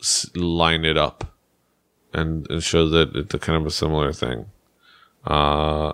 [0.00, 1.32] s- line it up,
[2.12, 4.46] and, and show that it's a kind of a similar thing.
[5.24, 5.92] Uh,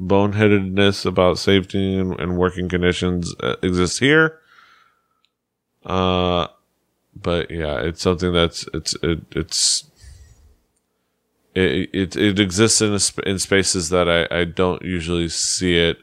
[0.00, 4.40] boneheadedness about safety and, and working conditions uh, exists here.
[5.84, 6.46] Uh,
[7.14, 9.84] but yeah, it's something that's it's it, it's
[11.54, 15.98] it, it it exists in sp- in spaces that I, I don't usually see it,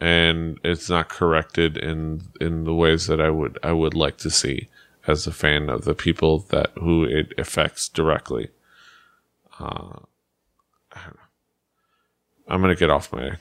[0.00, 4.30] and it's not corrected in in the ways that I would I would like to
[4.30, 4.68] see
[5.06, 8.48] as a fan of the people that who it affects directly.
[9.58, 10.00] Uh.
[12.48, 13.36] I'm gonna get off my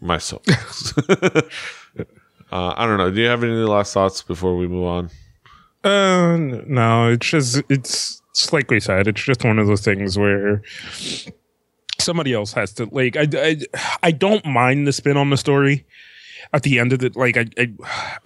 [0.00, 0.94] my soapbox.
[1.08, 3.10] uh, I don't know.
[3.10, 5.10] Do you have any last thoughts before we move on?
[5.82, 6.36] Uh,
[6.66, 10.62] no, it's just it's, it's like we said, it's just one of those things where
[11.98, 13.16] somebody else has to like.
[13.16, 13.60] I I,
[14.02, 15.86] I don't mind the spin on the story
[16.52, 17.16] at the end of it.
[17.16, 17.72] Like I, I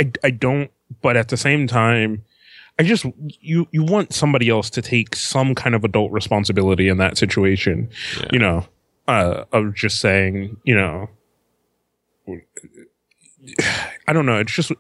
[0.01, 0.71] I I don't,
[1.03, 2.25] but at the same time,
[2.79, 3.07] I just
[3.41, 7.91] you you want somebody else to take some kind of adult responsibility in that situation.
[8.21, 8.29] Yeah.
[8.33, 8.67] You know,
[9.09, 11.09] uh, of just saying, you know,
[14.07, 14.39] I don't know.
[14.39, 14.71] It's just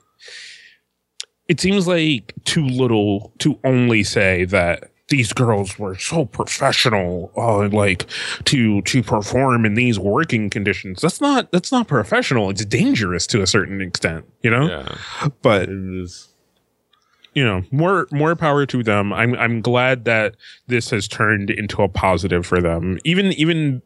[1.48, 7.66] it seems like too little to only say that these girls were so professional uh,
[7.68, 8.04] like
[8.44, 11.00] to to perform in these working conditions.
[11.00, 12.50] That's not that's not professional.
[12.50, 14.68] It's dangerous to a certain extent you know?
[14.68, 19.12] Yeah, but you know more more power to them.
[19.12, 22.98] I'm i'm glad that this has turned into a positive for them.
[23.04, 23.80] Even even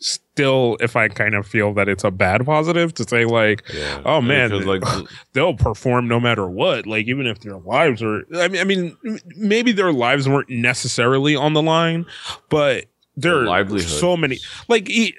[0.00, 4.00] still if i kind of feel that it's a bad positive to say like Yeah.
[4.04, 4.50] Oh, man.
[4.66, 4.82] Like
[5.34, 8.96] they'll perform no matter what like even if their lives are i mean i mean
[9.36, 12.06] maybe their lives weren't necessarily on the line
[12.48, 12.86] but
[13.16, 14.38] there are so many
[14.68, 15.14] like e-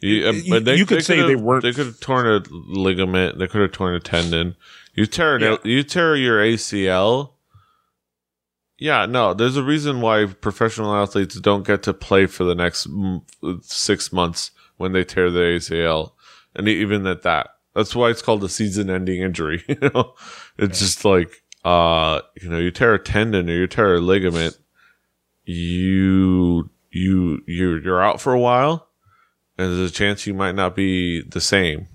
[0.00, 2.42] You, uh, but they, you could they say they weren't They could have torn a
[2.50, 3.38] ligament.
[3.38, 4.56] They could have torn a tendon.
[4.94, 5.42] You tear it.
[5.42, 5.52] Yeah.
[5.52, 7.30] out- You tear your ACL.
[8.78, 9.32] Yeah, no.
[9.34, 12.86] There's a reason why professional athletes don't get to play for the next
[13.62, 16.12] six months when they tear their ACL,
[16.54, 19.64] and even at that, that's why it's called a season-ending injury.
[19.68, 20.14] You know,
[20.58, 24.58] it's just like uh, you know, you tear a tendon or you tear a ligament,
[25.44, 28.86] you you you you're out for a while
[29.58, 31.86] and there's a chance you might not be the same.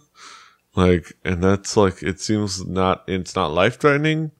[0.76, 4.30] like, and that's like, it seems not, it's not life threatening,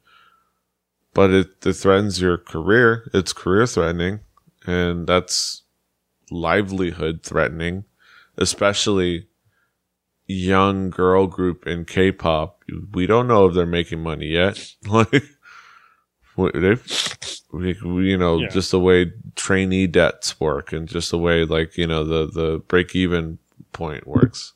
[1.14, 3.08] but it, it threatens your career.
[3.14, 4.20] It's career threatening
[4.66, 5.62] and that's
[6.30, 7.84] livelihood threatening,
[8.36, 9.28] especially
[10.26, 12.62] young girl group in K-pop.
[12.92, 14.74] We don't know if they're making money yet.
[14.86, 15.24] Like,
[17.52, 18.48] we, you know, Yeah.
[18.48, 22.58] just the way trainee debts work and just the way like, you know, the, the
[22.66, 23.38] break even
[23.72, 24.52] point works.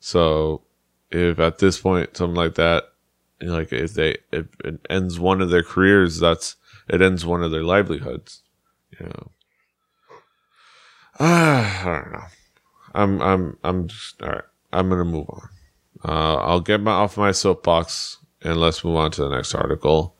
[0.00, 0.62] So
[1.12, 2.91] if at this point, something like that,
[3.50, 6.56] like if they, if it ends one of their careers, that's,
[6.88, 8.42] it ends one of their livelihoods,
[8.98, 9.30] you know.
[11.20, 12.24] Ah, I don't know.
[12.94, 14.42] I'm, I'm, I'm just, all right.
[14.72, 15.48] I'm to move on.
[16.04, 20.16] Uh, I'll get my, off my soapbox and let's move on to the next article.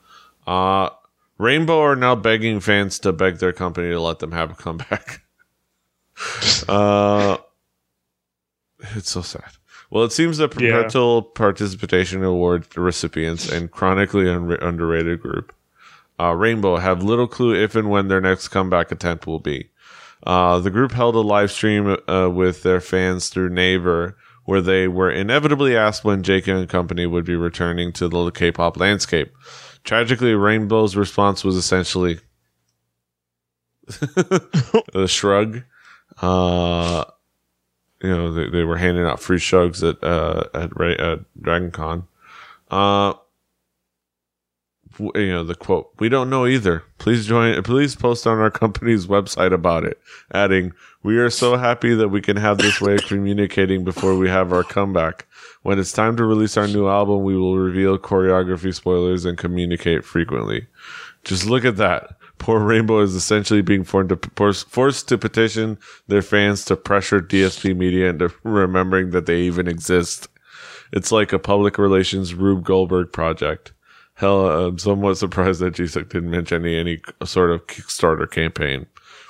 [0.47, 0.91] Uh,
[1.39, 5.23] Rainbow are now begging fans to beg their company to let them have a comeback.
[6.68, 7.39] uh,
[8.95, 9.51] it's so sad.
[9.93, 10.70] Well, it seems that Yeah.
[10.72, 15.53] Perpetual Participation Award recipients and chronically un- underrated group,
[16.18, 19.68] uh, Rainbow, have little clue if and when their next comeback attempt will be.
[20.26, 24.16] Uh, the group held a live stream uh, with their fans through Naver,
[24.47, 28.78] where they were inevitably asked when Jake and company would be returning to the K-pop
[28.78, 29.30] landscape.
[29.84, 32.18] Tragically, Rainbow's response was essentially
[34.95, 35.64] a shrug.
[36.22, 37.05] Uh,
[38.03, 42.07] you know, they, they were handing out free shugs at uh, at, at Dragon Con.
[42.70, 43.14] Uh,
[44.98, 49.07] you know the quote we don't know either please join please post on our company's
[49.07, 49.98] website about it
[50.34, 50.70] adding
[51.03, 54.53] we are so happy that we can have this way of communicating before we have
[54.53, 55.26] our comeback
[55.62, 60.05] when it's time to release our new album we will reveal choreography spoilers and communicate
[60.05, 60.66] frequently
[61.24, 62.16] Just look at that.
[62.43, 65.78] Poor Rainbow is essentially being forced to, forced to petition
[66.09, 70.26] their fans to pressure DSP Media into remembering that they even exist.
[70.93, 73.72] It's like a public relations Rube Goldberg project.
[74.14, 78.86] Hell, I'm somewhat surprised that GSUK didn't mention any any sort of Kickstarter campaign,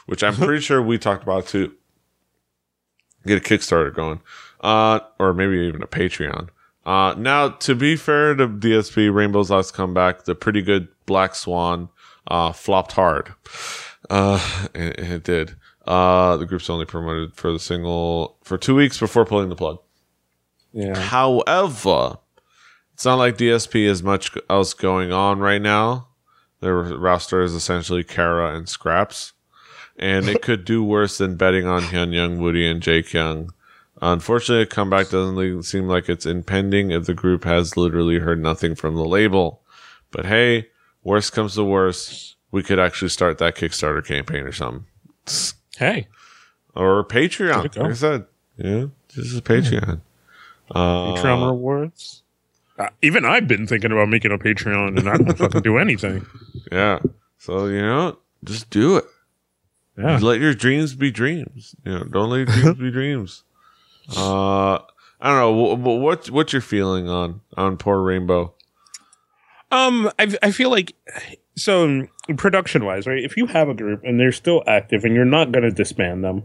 [0.07, 1.75] which I'm pretty sure we talked about too.
[3.27, 4.23] Get a Kickstarter going,
[4.63, 6.49] uh, or maybe even a Patreon.
[6.87, 11.91] Uh, now to be fair to DSP, Rainbow's last comeback, the pretty good Black Swan,
[12.27, 13.35] uh, flopped hard.
[14.11, 15.57] Uh, it, it did.
[15.87, 19.79] Uh, the group's only promoted for the single for two weeks before pulling the plug.
[20.73, 20.97] Yeah.
[20.97, 22.19] However,
[22.95, 26.09] it's not like DSP has much else going on right now.
[26.61, 29.33] Their roster is essentially Kara and Scraps,
[29.97, 33.53] and it could do worse than betting on Hyun Young, Woody, and Jae Kyung.
[34.01, 38.77] Unfortunately, a comeback doesn't seem like it's impending if the group has literally heard nothing
[38.77, 39.63] from the label.
[40.13, 40.69] But hey,
[41.05, 44.87] worst comes to worst, we could actually start that Kickstarter campaign or something.
[45.77, 46.09] Hey.
[46.75, 47.77] Or Patreon.
[47.77, 48.27] Like I said,
[48.57, 50.01] yeah, this is Patreon.
[50.71, 52.23] Uh, Patreon rewards.
[52.79, 56.27] Uh, even I've been thinking about making a Patreon, and I don't fucking do anything.
[56.71, 57.01] Yeah.
[57.37, 59.05] So you know, just do it.
[59.99, 60.19] Yeah.
[60.23, 61.75] Let your dreams be dreams.
[61.85, 63.45] You know, don't let your dreams be dreams.
[64.17, 64.81] Uh, I
[65.21, 65.53] don't know.
[65.53, 68.55] What, what what's your feeling on on poor Rainbow?
[69.73, 70.95] Um, I I feel like
[71.57, 72.07] so
[72.37, 73.25] production wise, right?
[73.25, 76.23] If you have a group and they're still active and you're not going to disband
[76.23, 76.45] them,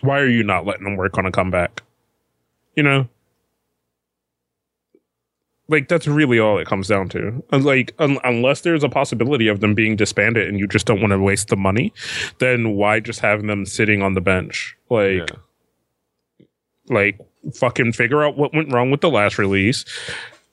[0.00, 1.82] why are you not letting them work on a comeback?
[2.76, 3.08] You know,
[5.68, 7.42] like that's really all it comes down to.
[7.50, 11.10] Like un- unless there's a possibility of them being disbanded and you just don't want
[11.10, 11.92] to waste the money,
[12.38, 14.76] then why just have them sitting on the bench?
[14.90, 16.46] Like, yeah.
[16.88, 17.18] like
[17.54, 19.84] fucking figure out what went wrong with the last release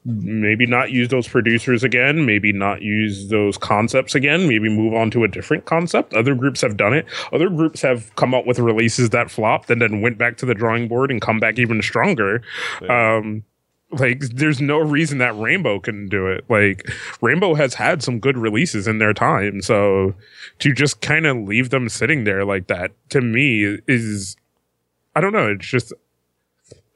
[0.05, 5.11] maybe not use those producers again, maybe not use those concepts again, maybe move on
[5.11, 6.13] to a different concept.
[6.13, 7.05] Other groups have done it.
[7.33, 10.55] Other groups have come up with releases that flopped and then went back to the
[10.55, 12.41] drawing board and come back even stronger.
[12.81, 13.17] Yeah.
[13.17, 13.43] Um,
[13.91, 16.45] like there's no reason that Rainbow couldn't do it.
[16.47, 16.87] Like
[17.21, 20.13] Rainbow has had some good releases in their time, so
[20.59, 24.37] to just kind of leave them sitting there like that to me is
[25.15, 25.91] I don't know, it's just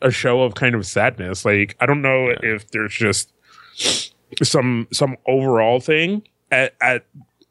[0.03, 1.45] a show of kind of sadness.
[1.45, 2.37] Like I don't know yeah.
[2.43, 3.33] if there's just
[4.43, 7.05] some some overall thing at at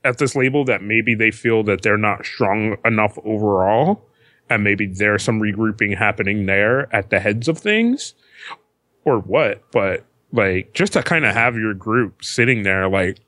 [0.05, 4.09] at this label that maybe they feel that they're not strong enough overall
[4.50, 8.14] and maybe there's some regrouping happening there at the heads of things
[9.05, 13.20] or what but like just to kind of have your group sitting there like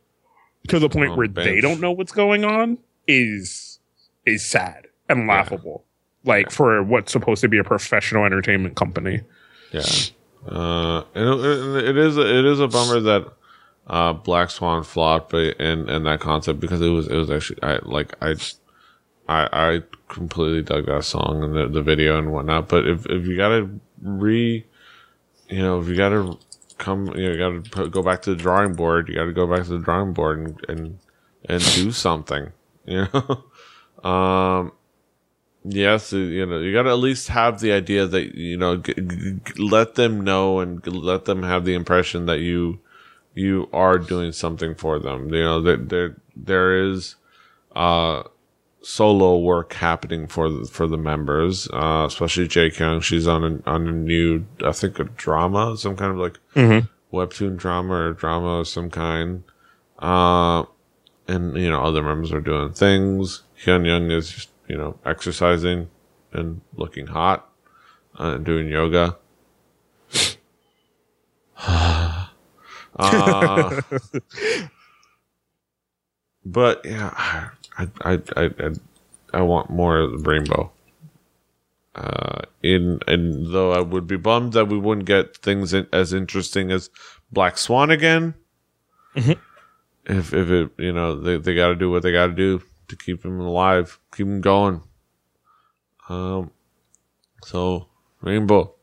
[0.69, 1.47] to the point where bench.
[1.47, 3.79] they don't know what's going on is
[4.27, 5.85] is sad and laughable
[6.25, 9.21] like for what's supposed to be a professional entertainment company.
[9.73, 9.83] Yeah,
[10.49, 13.33] uh, it, it is it is a bummer that
[13.87, 17.79] uh, Black Swan flopped, and and that concept because it was it was actually I
[17.83, 18.37] like I.
[19.27, 22.69] I, I completely dug that song and the, the video and whatnot.
[22.69, 23.71] But if, if you gotta
[24.03, 24.67] re,
[25.49, 26.37] you know, if you gotta
[26.79, 29.09] come, you, know, you gotta go back to the drawing board.
[29.09, 30.99] You gotta go back to the drawing board and and
[31.49, 32.53] and do something.
[32.87, 34.73] You know, um,
[35.65, 38.93] Yes, you know, you got to at least have the idea that you know, g-
[38.95, 42.81] g- let them know and let them have the impression that you
[43.35, 45.33] you are doing something for them.
[45.33, 47.17] You know, that there there is
[47.75, 48.25] uh
[48.83, 53.01] solo work happening for the, for the members, uh, especially Jae Kyung.
[53.01, 57.17] She's on a on a new, I think, a drama, some kind of like mm-hmm.
[57.17, 59.45] webtoon drama or drama of some kind.
[59.99, 60.65] Uh,
[61.27, 63.43] and you know, other members are doing things.
[63.65, 65.91] Hyun Young is just you know, exercising
[66.33, 67.49] and looking hot
[68.19, 69.17] uh, and doing yoga.
[72.97, 73.81] uh,
[76.45, 77.11] but yeah,
[77.79, 78.71] I, I, I, I,
[79.33, 80.71] I want more of the rainbow.
[81.95, 86.13] Uh, in and though I would be bummed that we wouldn't get things in, as
[86.13, 86.91] interesting as
[87.31, 88.35] Black Swan again.
[89.15, 89.33] Mm-hmm.
[90.07, 92.61] If if it you know they they got to do what they got to do
[92.97, 94.83] to keep him alive, keep him going.
[96.09, 96.51] Um,
[97.43, 97.89] so
[98.21, 98.75] Rainbow,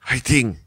[0.00, 0.58] fighting.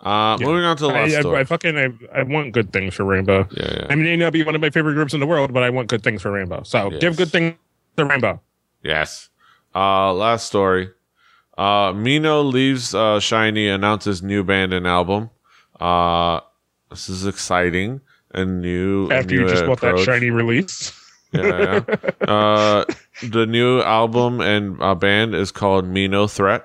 [0.00, 0.46] Uh, yeah.
[0.46, 1.36] moving on to the last I, story.
[1.36, 3.46] I, I fucking I, I, want good things for Rainbow.
[3.50, 3.86] Yeah, yeah.
[3.90, 5.68] I mean, may not be one of my favorite groups in the world, but I
[5.68, 6.62] want good things for Rainbow.
[6.62, 7.00] So yes.
[7.02, 7.54] give good things
[7.98, 8.40] to Rainbow.
[8.82, 9.28] Yes.
[9.74, 10.90] Uh, last story.
[11.58, 15.28] Uh, Minho leaves uh, SHINee, announces new band and album.
[15.78, 16.40] Uh,
[16.88, 18.00] this is exciting.
[18.32, 19.80] A new after new you just approach.
[19.80, 20.99] bought that SHINee release
[21.32, 21.96] yeah, yeah.
[22.28, 22.84] Uh,
[23.22, 26.64] the new album and uh, band is called Minho Threat.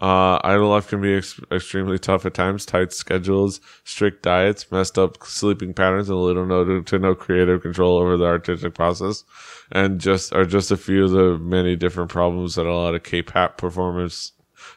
[0.00, 2.64] Uh, idol life can be ex- extremely tough at times.
[2.64, 7.60] Tight schedules, strict diets, messed up sleeping patterns, and little no to, to no creative
[7.60, 9.24] control over the artistic process,
[9.72, 13.02] and just are just a few of the many different problems that a lot of
[13.02, 14.32] K-pop performers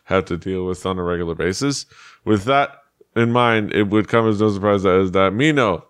[0.05, 1.85] have to deal with on a regular basis.
[2.25, 2.83] With that
[3.15, 5.85] in mind, it would come as no surprise that, that Minho,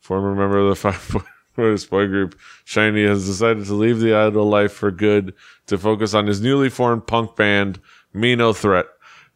[0.00, 1.24] former member of the Five
[1.58, 5.34] Boys boy group, SHINee, has decided to leave the idol life for good
[5.66, 7.80] to focus on his newly formed punk band,
[8.14, 8.86] Minho Threat.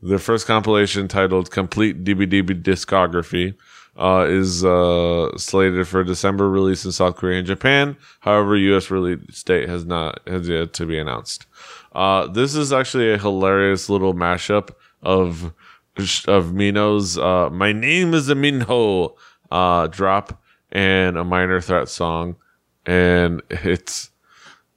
[0.01, 3.57] The first compilation titled Complete DBDB Discography
[3.97, 7.97] uh, is uh, slated for December release in South Korea and Japan.
[8.20, 8.89] However, U.S.
[8.89, 11.47] release date has not has yet to be announced.
[11.93, 14.70] Uh, this is actually a hilarious little mashup
[15.03, 15.53] of
[16.29, 19.16] of Minho's uh, "My Name Is a Minho"
[19.51, 20.41] uh, drop
[20.73, 22.37] and a Minor Threat song,
[22.87, 24.11] and it's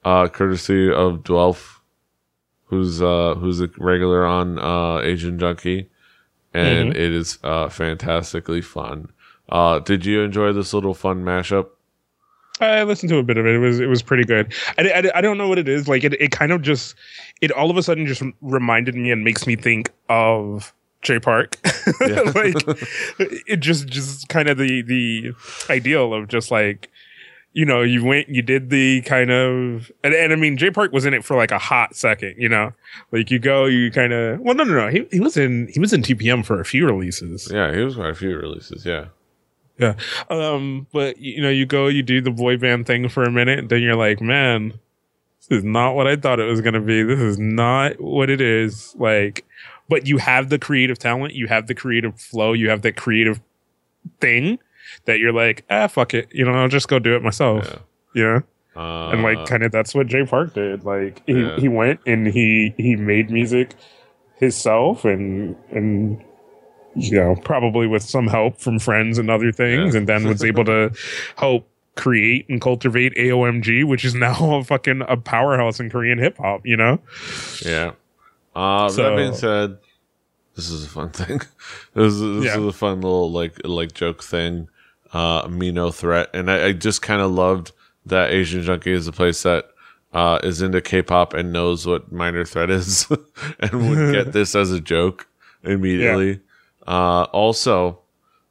[0.04, 1.78] uh, courtesy of Dwelf,
[2.66, 5.88] who's uh, who's a regular on uh, Asian Junkie,
[6.54, 6.96] and Mhm.
[6.96, 9.08] it is uh, fantastically fun.
[9.48, 11.68] Uh, did you enjoy this little fun mashup?
[12.60, 13.54] I listened to a bit of it.
[13.54, 14.52] It was it was pretty good.
[14.78, 15.88] I, I, I don't know what it is.
[15.88, 16.94] Like it, it kind of just
[17.42, 20.72] it all of a sudden just reminded me and makes me think of
[21.06, 21.56] Jay Park.
[22.34, 22.56] Like
[23.46, 25.32] it just just kind of the the
[25.70, 26.90] ideal of just like
[27.52, 30.92] you know you went you did the kind of and, and I mean Jay Park
[30.92, 32.34] was in it for like a hot second.
[32.38, 32.72] You know,
[33.12, 35.78] like you go you kind of well no no no he he was in he
[35.80, 37.50] was in 2PM for a few releases.
[37.50, 38.84] Yeah, he was quite a few releases.
[38.84, 39.06] Yeah,
[39.78, 39.94] Yeah.
[40.28, 43.68] Um, but you know, you go, you do the boy band thing for a minute,
[43.68, 44.74] then you're like, man,
[45.48, 47.02] this is not what I thought it was gonna be.
[47.02, 48.94] This is not what it is.
[48.98, 49.44] Like,
[49.88, 53.40] but you have the creative talent, you have the creative flow, you have that creative
[54.20, 54.58] thing
[55.04, 56.28] that you're like, ah, fuck it.
[56.32, 57.64] You know, I'll just go do it myself.
[57.68, 57.78] yeah.
[58.14, 58.42] You know?
[58.80, 60.84] Uh, and like kind of that's what Jay Park did.
[60.84, 61.56] Like he, Yeah.
[61.56, 63.74] he went and he he made music
[64.38, 66.22] himself and and
[66.94, 69.98] you know probably with some help from friends and other things, Yeah.
[70.00, 70.92] and then was able to
[71.36, 76.36] help create and cultivate AOMG, which is now a fucking a powerhouse in Korean hip
[76.36, 76.66] hop.
[76.66, 77.00] You know,
[77.64, 77.92] Yeah.
[78.56, 79.78] Uh, So- that being said,
[80.54, 81.40] this is a fun thing.
[81.94, 82.58] this is, this Yeah.
[82.60, 84.68] is a fun little like like joke thing.
[85.12, 87.72] Uh, Minho threat, and I, I just kind of loved
[88.06, 89.66] that Asian Junkie is a place that
[90.12, 93.06] uh, is into K-pop and knows what Minor Threat is,
[93.60, 95.28] and would get this as a joke
[95.62, 96.40] immediately.
[96.86, 98.00] Uh, also,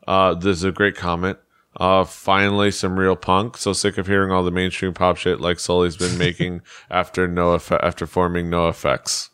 [0.07, 1.37] uh, there's a great comment.
[1.77, 3.57] Uh, finally, some real punk.
[3.57, 7.55] So sick of hearing all the mainstream pop shit like Sulli's been making after no
[7.55, 9.29] Effe- after forming no effects.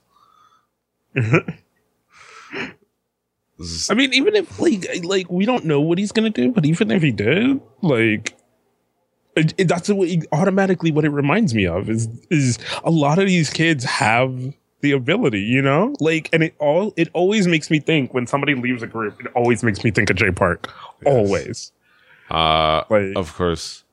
[3.90, 6.92] I mean, even if like like we don't know what he's gonna do, but even
[6.92, 8.36] if he did, like.
[9.34, 13.28] It, it- that's what automatically what it reminds me of is is a lot of
[13.28, 17.80] these kids have the ability, you know, like, and it all it always makes me
[17.80, 20.70] think when somebody leaves a group, it always makes me think of Jay Park,
[21.06, 21.72] always.
[22.30, 23.86] uh, Like, of course,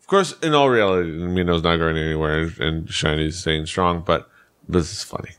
[0.00, 4.00] of course, in all reality, Minho's not going anywhere, and, and SHINee's staying strong.
[4.00, 4.30] But
[4.66, 5.32] this is funny.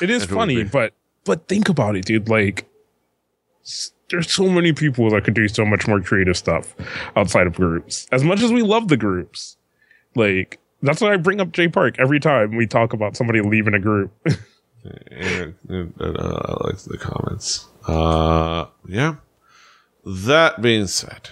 [0.00, 0.92] It is funny, but
[1.24, 2.28] but think about it, dude.
[2.28, 2.68] Like,
[4.10, 6.74] there's so many people that could do so much more creative stuff
[7.16, 8.06] outside of groups.
[8.12, 9.56] As much as we love the groups,
[10.14, 13.74] like that's why I bring up Jay Park every time we talk about somebody leaving
[13.74, 14.12] a group.
[15.10, 17.66] And, and, uh, I like the comments.
[17.88, 19.14] Uh, yeah.
[20.04, 21.30] That being said,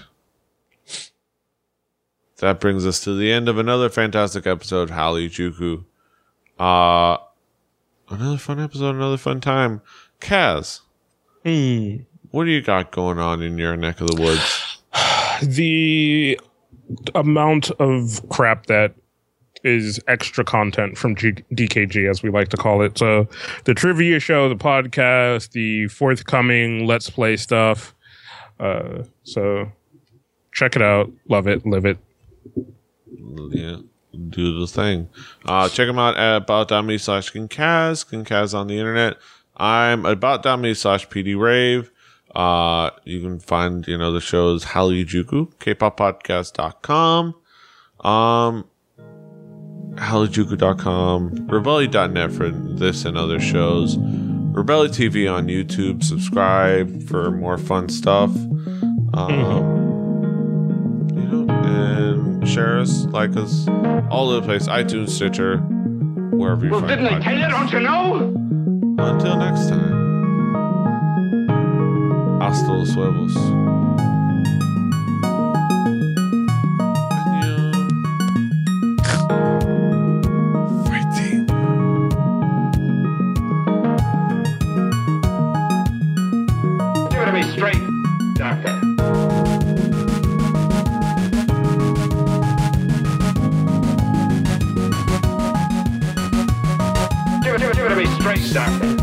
[2.38, 5.84] that brings us to the end of another fantastic episode, Hallyu Juku.
[6.58, 7.18] Uh,
[8.12, 9.80] another fun episode, another fun time.
[10.20, 10.80] Kaz,
[11.44, 12.02] Hmm.
[12.30, 14.78] what do you got going on in your neck of the woods?
[15.42, 16.38] the
[17.14, 18.94] amount of crap that
[19.64, 22.98] is extra content from G- DKG, as we like to call it.
[22.98, 23.28] So,
[23.64, 27.94] the trivia show, the podcast, the forthcoming Let's Play stuff.
[28.58, 29.70] Uh, so,
[30.52, 31.10] check it out.
[31.28, 31.64] Love it.
[31.64, 31.96] Live it.
[33.50, 33.76] yeah,
[34.28, 35.08] do the thing.
[35.44, 39.16] Uh, check them out at about.me slash Kinkaz, Kinkaz on the internet.
[39.56, 41.90] I'm about.me slash PD Rave.
[42.34, 47.34] Uh, you can find, you know, the shows Hallyu kpoppodcast.com,
[48.00, 48.64] um,
[49.96, 56.02] halljuku.com, rebelli.net for this and other shows, Rebelli TV on YouTube.
[56.02, 58.34] Subscribe for more fun stuff.
[59.14, 59.91] Um,
[61.32, 63.66] and share us, like us,
[64.10, 67.72] all over the place, iTunes, Stitcher, wherever you Well, find didn't I tell you, don't
[67.72, 68.14] you know?
[68.98, 70.00] Until next time.
[72.40, 73.34] Hasta los huevos.
[98.52, 99.01] Doctor.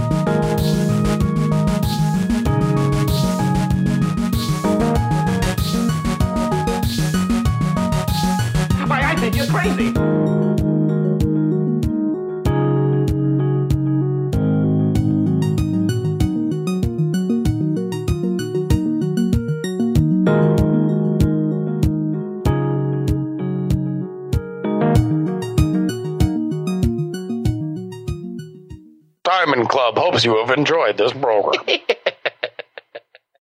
[29.90, 31.66] Club hopes you have enjoyed this program.